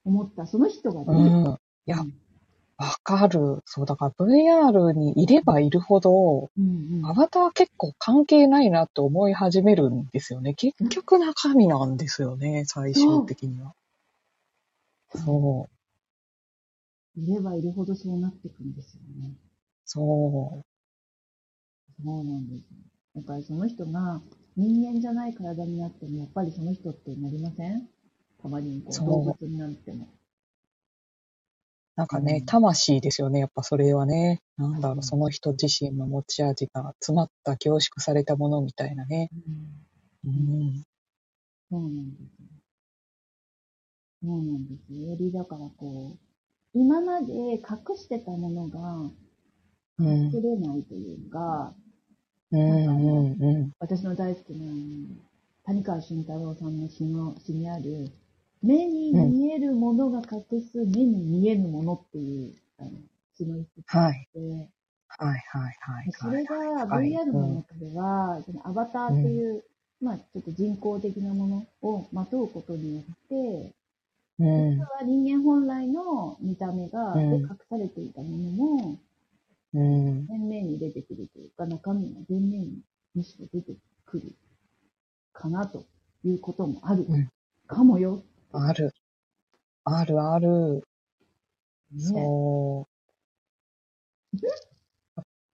[0.07, 1.15] 思った、その人がそう。
[1.23, 1.29] ね。
[1.29, 1.53] うん。
[1.53, 1.97] いや、
[2.77, 3.61] わかる。
[3.65, 6.63] そう、だから VR にいればいるほど、うん
[6.99, 10.53] うんアバター結構関係ないなと思い始めるんですよね。
[10.55, 13.73] 結局中身なんですよね、最終的には。
[15.15, 15.69] そ
[17.17, 17.21] う。
[17.21, 19.33] いればいるほどそうなってくんですよね。
[19.85, 20.65] そう。
[22.03, 22.77] そうなんですよ。
[23.15, 24.21] だからその人が
[24.55, 27.87] 人間じゃない体になっても、やっぱりその人ってなりません？
[28.47, 30.07] たまに動物になっても。
[31.97, 34.41] なんかねうん、魂ですよね、やっぱそれはね。
[34.55, 39.29] なんだろう、その人自身の持ち味が詰まった凝縮されたものみたいなね。
[40.25, 40.83] うん。
[41.69, 42.47] そうなんですよ。
[44.23, 45.09] そうなんですよ。
[45.09, 46.17] よりだからこう、
[46.73, 49.11] 今まで隠してたものが
[49.99, 51.75] うん隠れないというか、
[52.51, 53.71] うんうんうん。
[53.79, 54.71] 私の大好きな、
[55.65, 58.11] 谷川俊太郎さんの詩の詩にある、
[58.61, 62.91] 目に見えるものが隠す目に見えぬものっていう、あの、
[63.37, 64.17] 詩の一節があって、
[65.07, 65.29] はい。
[65.29, 66.55] はいはいそれが
[66.85, 69.63] はい VR の中では、そのアバターっていう、
[70.01, 73.73] まあちょっと人工的なものをまとうことによって、
[74.39, 74.71] うん。
[74.75, 78.99] 実は人間本来の見た目が、うんで隠されていたものも、
[79.73, 80.27] うん。
[80.27, 82.81] 前面に出てくるというか、中身が前面に
[83.15, 83.73] むしろ出て
[84.05, 84.35] くる
[85.33, 85.85] かなと
[86.23, 87.29] いうこともあるうん。
[87.67, 88.23] かもよ。
[88.59, 88.93] ある。
[89.83, 90.83] あるある。
[91.91, 92.87] ね、そ
[94.33, 94.37] う。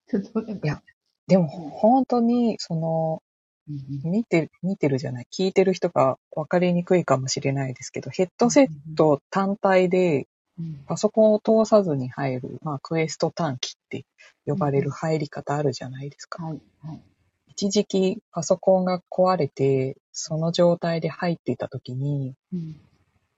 [0.09, 0.81] ちょっとなんかいや
[1.27, 3.23] でも本当に、その、
[3.69, 10.27] うん見てる、見てるじゃない、聞いてる人が分かりにくいかもしれないですけど、ヘッドセット単体で
[10.59, 14.05] うんパソコンを通さずに入る、まあクエスト短期って
[14.45, 16.43] 呼ばれる入り方あるじゃないですか。
[16.43, 17.01] はい、はい。
[17.47, 22.75] 一時期パソコンが壊れて、その状態で入っていた時に、うん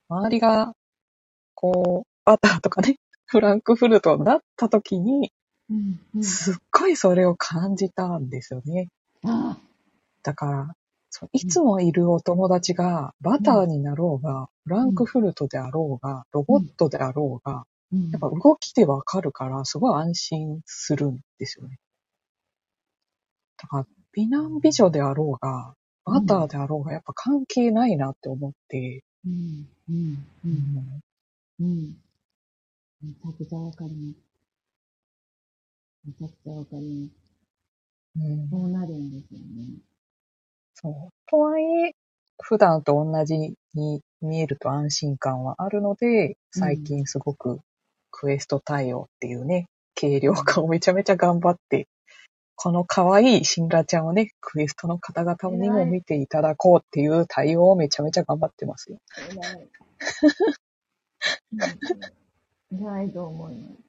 [0.09, 0.73] 周りが、
[1.53, 2.97] こう、バターとかね、
[3.27, 5.31] フランクフルトになった時に、
[5.69, 6.23] うんうん。
[6.23, 8.89] すっごいそれを感じたんですよね。
[9.23, 9.57] あ
[10.21, 10.75] だから、
[11.09, 18.09] そういつもいるお友達がバターになろうが、フランクフルトであろうが、ロボットであろうが、うん。
[18.09, 21.79] やっぱ動きでわかるから、すごい安心するんですよね。
[23.57, 30.53] だから、美男美女であろうが、バターであろうが、やっぱ関係ないなって思って、うん、うん、う、うん。
[30.53, 31.01] ん。
[31.59, 31.97] うん。
[33.01, 34.17] めちゃくちゃわかります。
[36.05, 37.15] めちゃくちゃわかります。
[38.17, 38.49] うん。
[38.51, 39.11] そうなるん。
[39.11, 39.79] ですよね。
[40.75, 41.13] そう。
[41.29, 41.93] とはいえ、
[42.41, 43.37] 普段と同じ
[43.75, 47.59] に見えると安心感はあるので、最近すごく
[48.11, 49.67] クエスト対応っていうね、
[49.99, 51.87] 軽量化をめちゃめちゃ頑張って、
[52.55, 58.99] この可愛いシンラちゃんをね、クエストの方々にも見ていただこうっていう対応をめちゃめちゃ頑張ってますよ。
[62.71, 63.11] 偉い。
[63.11, 63.85] と思います。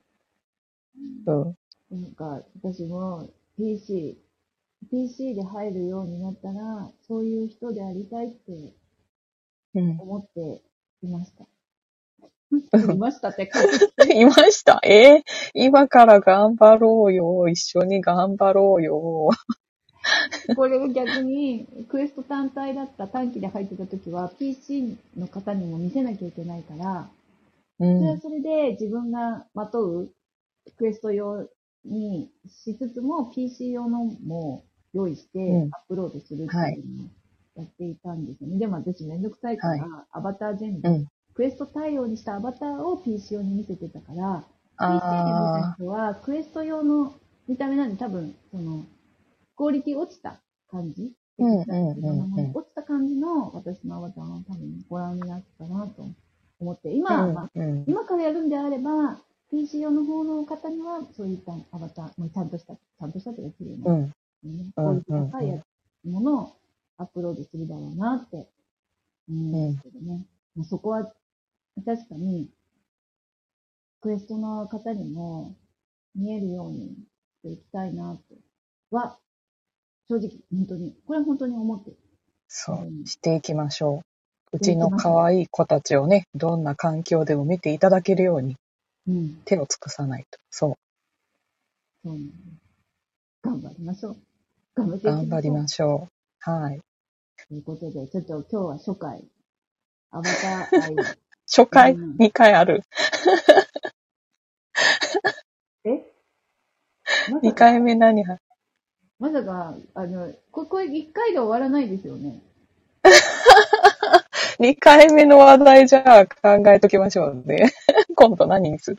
[1.27, 2.03] うん。
[2.03, 4.19] なんか、私も PC、
[4.91, 8.75] PC で入るようになったら、そういう人でありたいって
[9.75, 10.01] うん。
[10.01, 10.63] 思って
[11.03, 11.47] いました。
[12.93, 13.79] いましたって感じ。
[14.21, 14.81] いました？
[14.85, 15.23] えー？
[15.55, 17.49] 今から頑張ろうよ。
[17.49, 19.31] 一緒に頑張ろうよ。
[20.57, 27.11] これが逆に、クエスト単体だった短期で入ってた時は、PC の方にも見せなきゃいけないから、
[27.81, 28.21] うそれはん。
[28.21, 30.13] それで自分がまとう
[30.77, 31.49] クエスト用
[31.85, 37.09] にしつつも PC 用のも用意してうんアップロードするっていうのを
[37.57, 38.59] やっていたんですよね。
[38.59, 41.07] でも私めんどくさいから、アバター全部、うん
[41.37, 44.45] クエスト対応にしたアバターを PC 用に見せてたから、
[44.79, 47.15] PC で見あた人はクエスト用の
[47.47, 48.85] 見た目なんで多分、その、
[49.55, 51.13] クオリティ落ちた感じ
[52.55, 56.09] 落ちた感じの私のアバターを多分ご覧になったなと
[56.59, 56.93] 思って、あ。
[56.93, 57.51] 今、まあ
[57.87, 59.21] 今からやるんであれば、
[59.51, 64.03] PC 用の方の方には、そういったアバター、まあ、ちゃんとした、ちゃんとしたというか、綺麗な、うん。
[64.07, 64.13] ね、
[64.43, 65.63] うんこういう高い
[66.05, 66.53] ものを
[66.97, 68.49] アップロードするだろうなって
[69.29, 70.27] 思うんですけどね。
[70.55, 71.13] まあ、そこは、
[71.85, 72.49] 確かに、
[74.01, 75.57] クエストの方にも
[76.15, 76.97] 見えるように
[77.39, 78.35] していきたいなと
[78.91, 79.19] は、
[80.09, 81.97] 正直、本当に、これは本当に思ってる。
[82.49, 84.03] そう、していきましょ
[84.53, 84.57] う。
[84.57, 88.57] うちの可愛い子たちをね、どんな環境でも見ていただけるように
[89.07, 89.43] うん。
[89.45, 90.39] 手を尽くさないと。
[90.51, 90.77] そ
[92.05, 92.67] そうなんです。
[93.43, 94.17] 頑張りましょう。
[94.75, 95.59] 頑張っていきう、頑張りしょう。
[95.59, 96.09] ましょ
[96.47, 96.51] う。
[96.51, 96.81] はい。
[97.49, 99.25] ということで、ちょっと今日は初回、
[100.11, 101.26] アバター愛を。
[101.47, 102.83] 初回、うん2回ある。
[105.85, 106.05] え？
[107.31, 108.39] まさ2か、回目何は、
[109.19, 112.41] まさか、あの、ここれ1回で終わらないですよね。
[114.59, 117.73] 2回目の話題じゃあ考えときましょうね。
[118.17, 118.99] 今度何にする？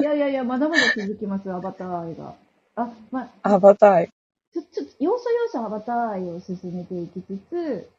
[0.00, 2.34] いやいやいや、まだまだ続きます、アバター愛が。
[2.76, 4.08] あ、まあ、アバター。
[4.52, 7.90] ちょ、ちょ、要所要所アバター愛を進めていきつつ、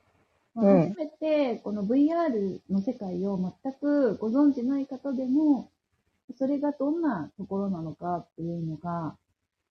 [0.55, 5.69] 初めてこの VR の世界を全くご存知ない方でも、
[6.37, 9.15] それがどんなところなのかっていうのが、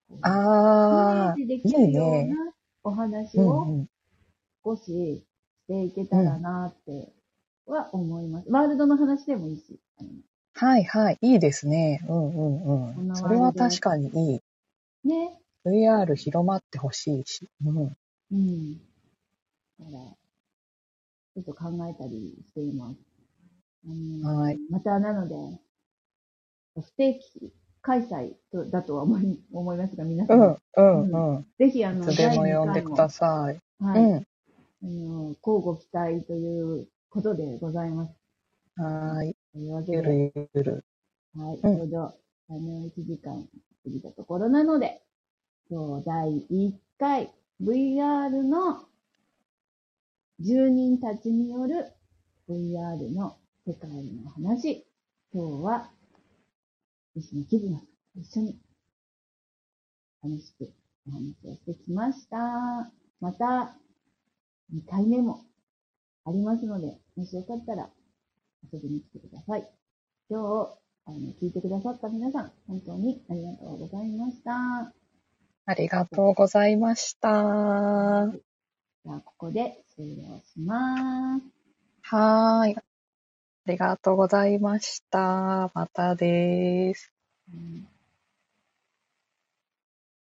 [0.08, 2.52] こうあイメージできるような
[2.84, 3.86] お話を。
[4.64, 5.22] 少しし
[5.66, 7.12] ていけたらなって
[7.66, 8.50] は思います。
[8.50, 9.78] ワールドの話でもいいし。
[10.54, 11.18] はいはい。
[11.20, 12.04] いいですね。
[12.08, 13.16] うんうんうん。
[13.16, 15.08] それは確かにいい。
[15.08, 15.38] ね。
[15.66, 17.48] VR 広まってほしいし。
[17.64, 17.96] うん。
[18.32, 18.76] うん。
[18.76, 20.16] だから、
[21.34, 22.96] ちょっと考えたりしています。
[23.86, 24.58] あのはい。
[24.70, 25.34] またなので、
[26.76, 30.82] 不定期開催とだとは思い思いますが、皆さ、うんん、う
[31.16, 31.46] ん、うん。
[31.58, 33.60] ぜひ、あの、いつでも呼んでください。
[33.80, 34.16] 第2回も、はい、うん。
[34.16, 38.14] あの、交互期待ということでございます。
[38.76, 39.36] はーい。
[39.52, 40.84] というわけゆで、るゆる。
[41.36, 42.12] はい、うんちょうど、あ
[42.52, 43.48] の、1時間
[43.84, 45.02] 過ぎたところなので、
[45.70, 47.32] 今日第1回
[47.62, 48.86] VR の
[50.40, 51.92] 住人たちによる
[52.48, 54.84] VR の世界の話、
[55.32, 55.90] 今日は、
[57.14, 58.58] 石野絆さんと一緒に
[60.24, 60.72] 楽しく
[61.06, 62.36] お話をしてきました。
[63.20, 63.76] また、
[64.74, 65.44] 2回目も
[66.24, 67.88] ありますので、もしよかったら
[68.72, 69.70] 遊びに来てください。
[70.28, 74.92] 今日、あの、聞いてくださった皆さん、本当にありがとうございました。
[75.66, 78.53] ありがとうございました。
[79.04, 81.44] じゃあ、ここで終了します。
[82.02, 82.76] はーい。
[82.76, 82.82] あ
[83.66, 85.70] りがとうございました。
[85.74, 87.12] またです。
[87.52, 87.93] うん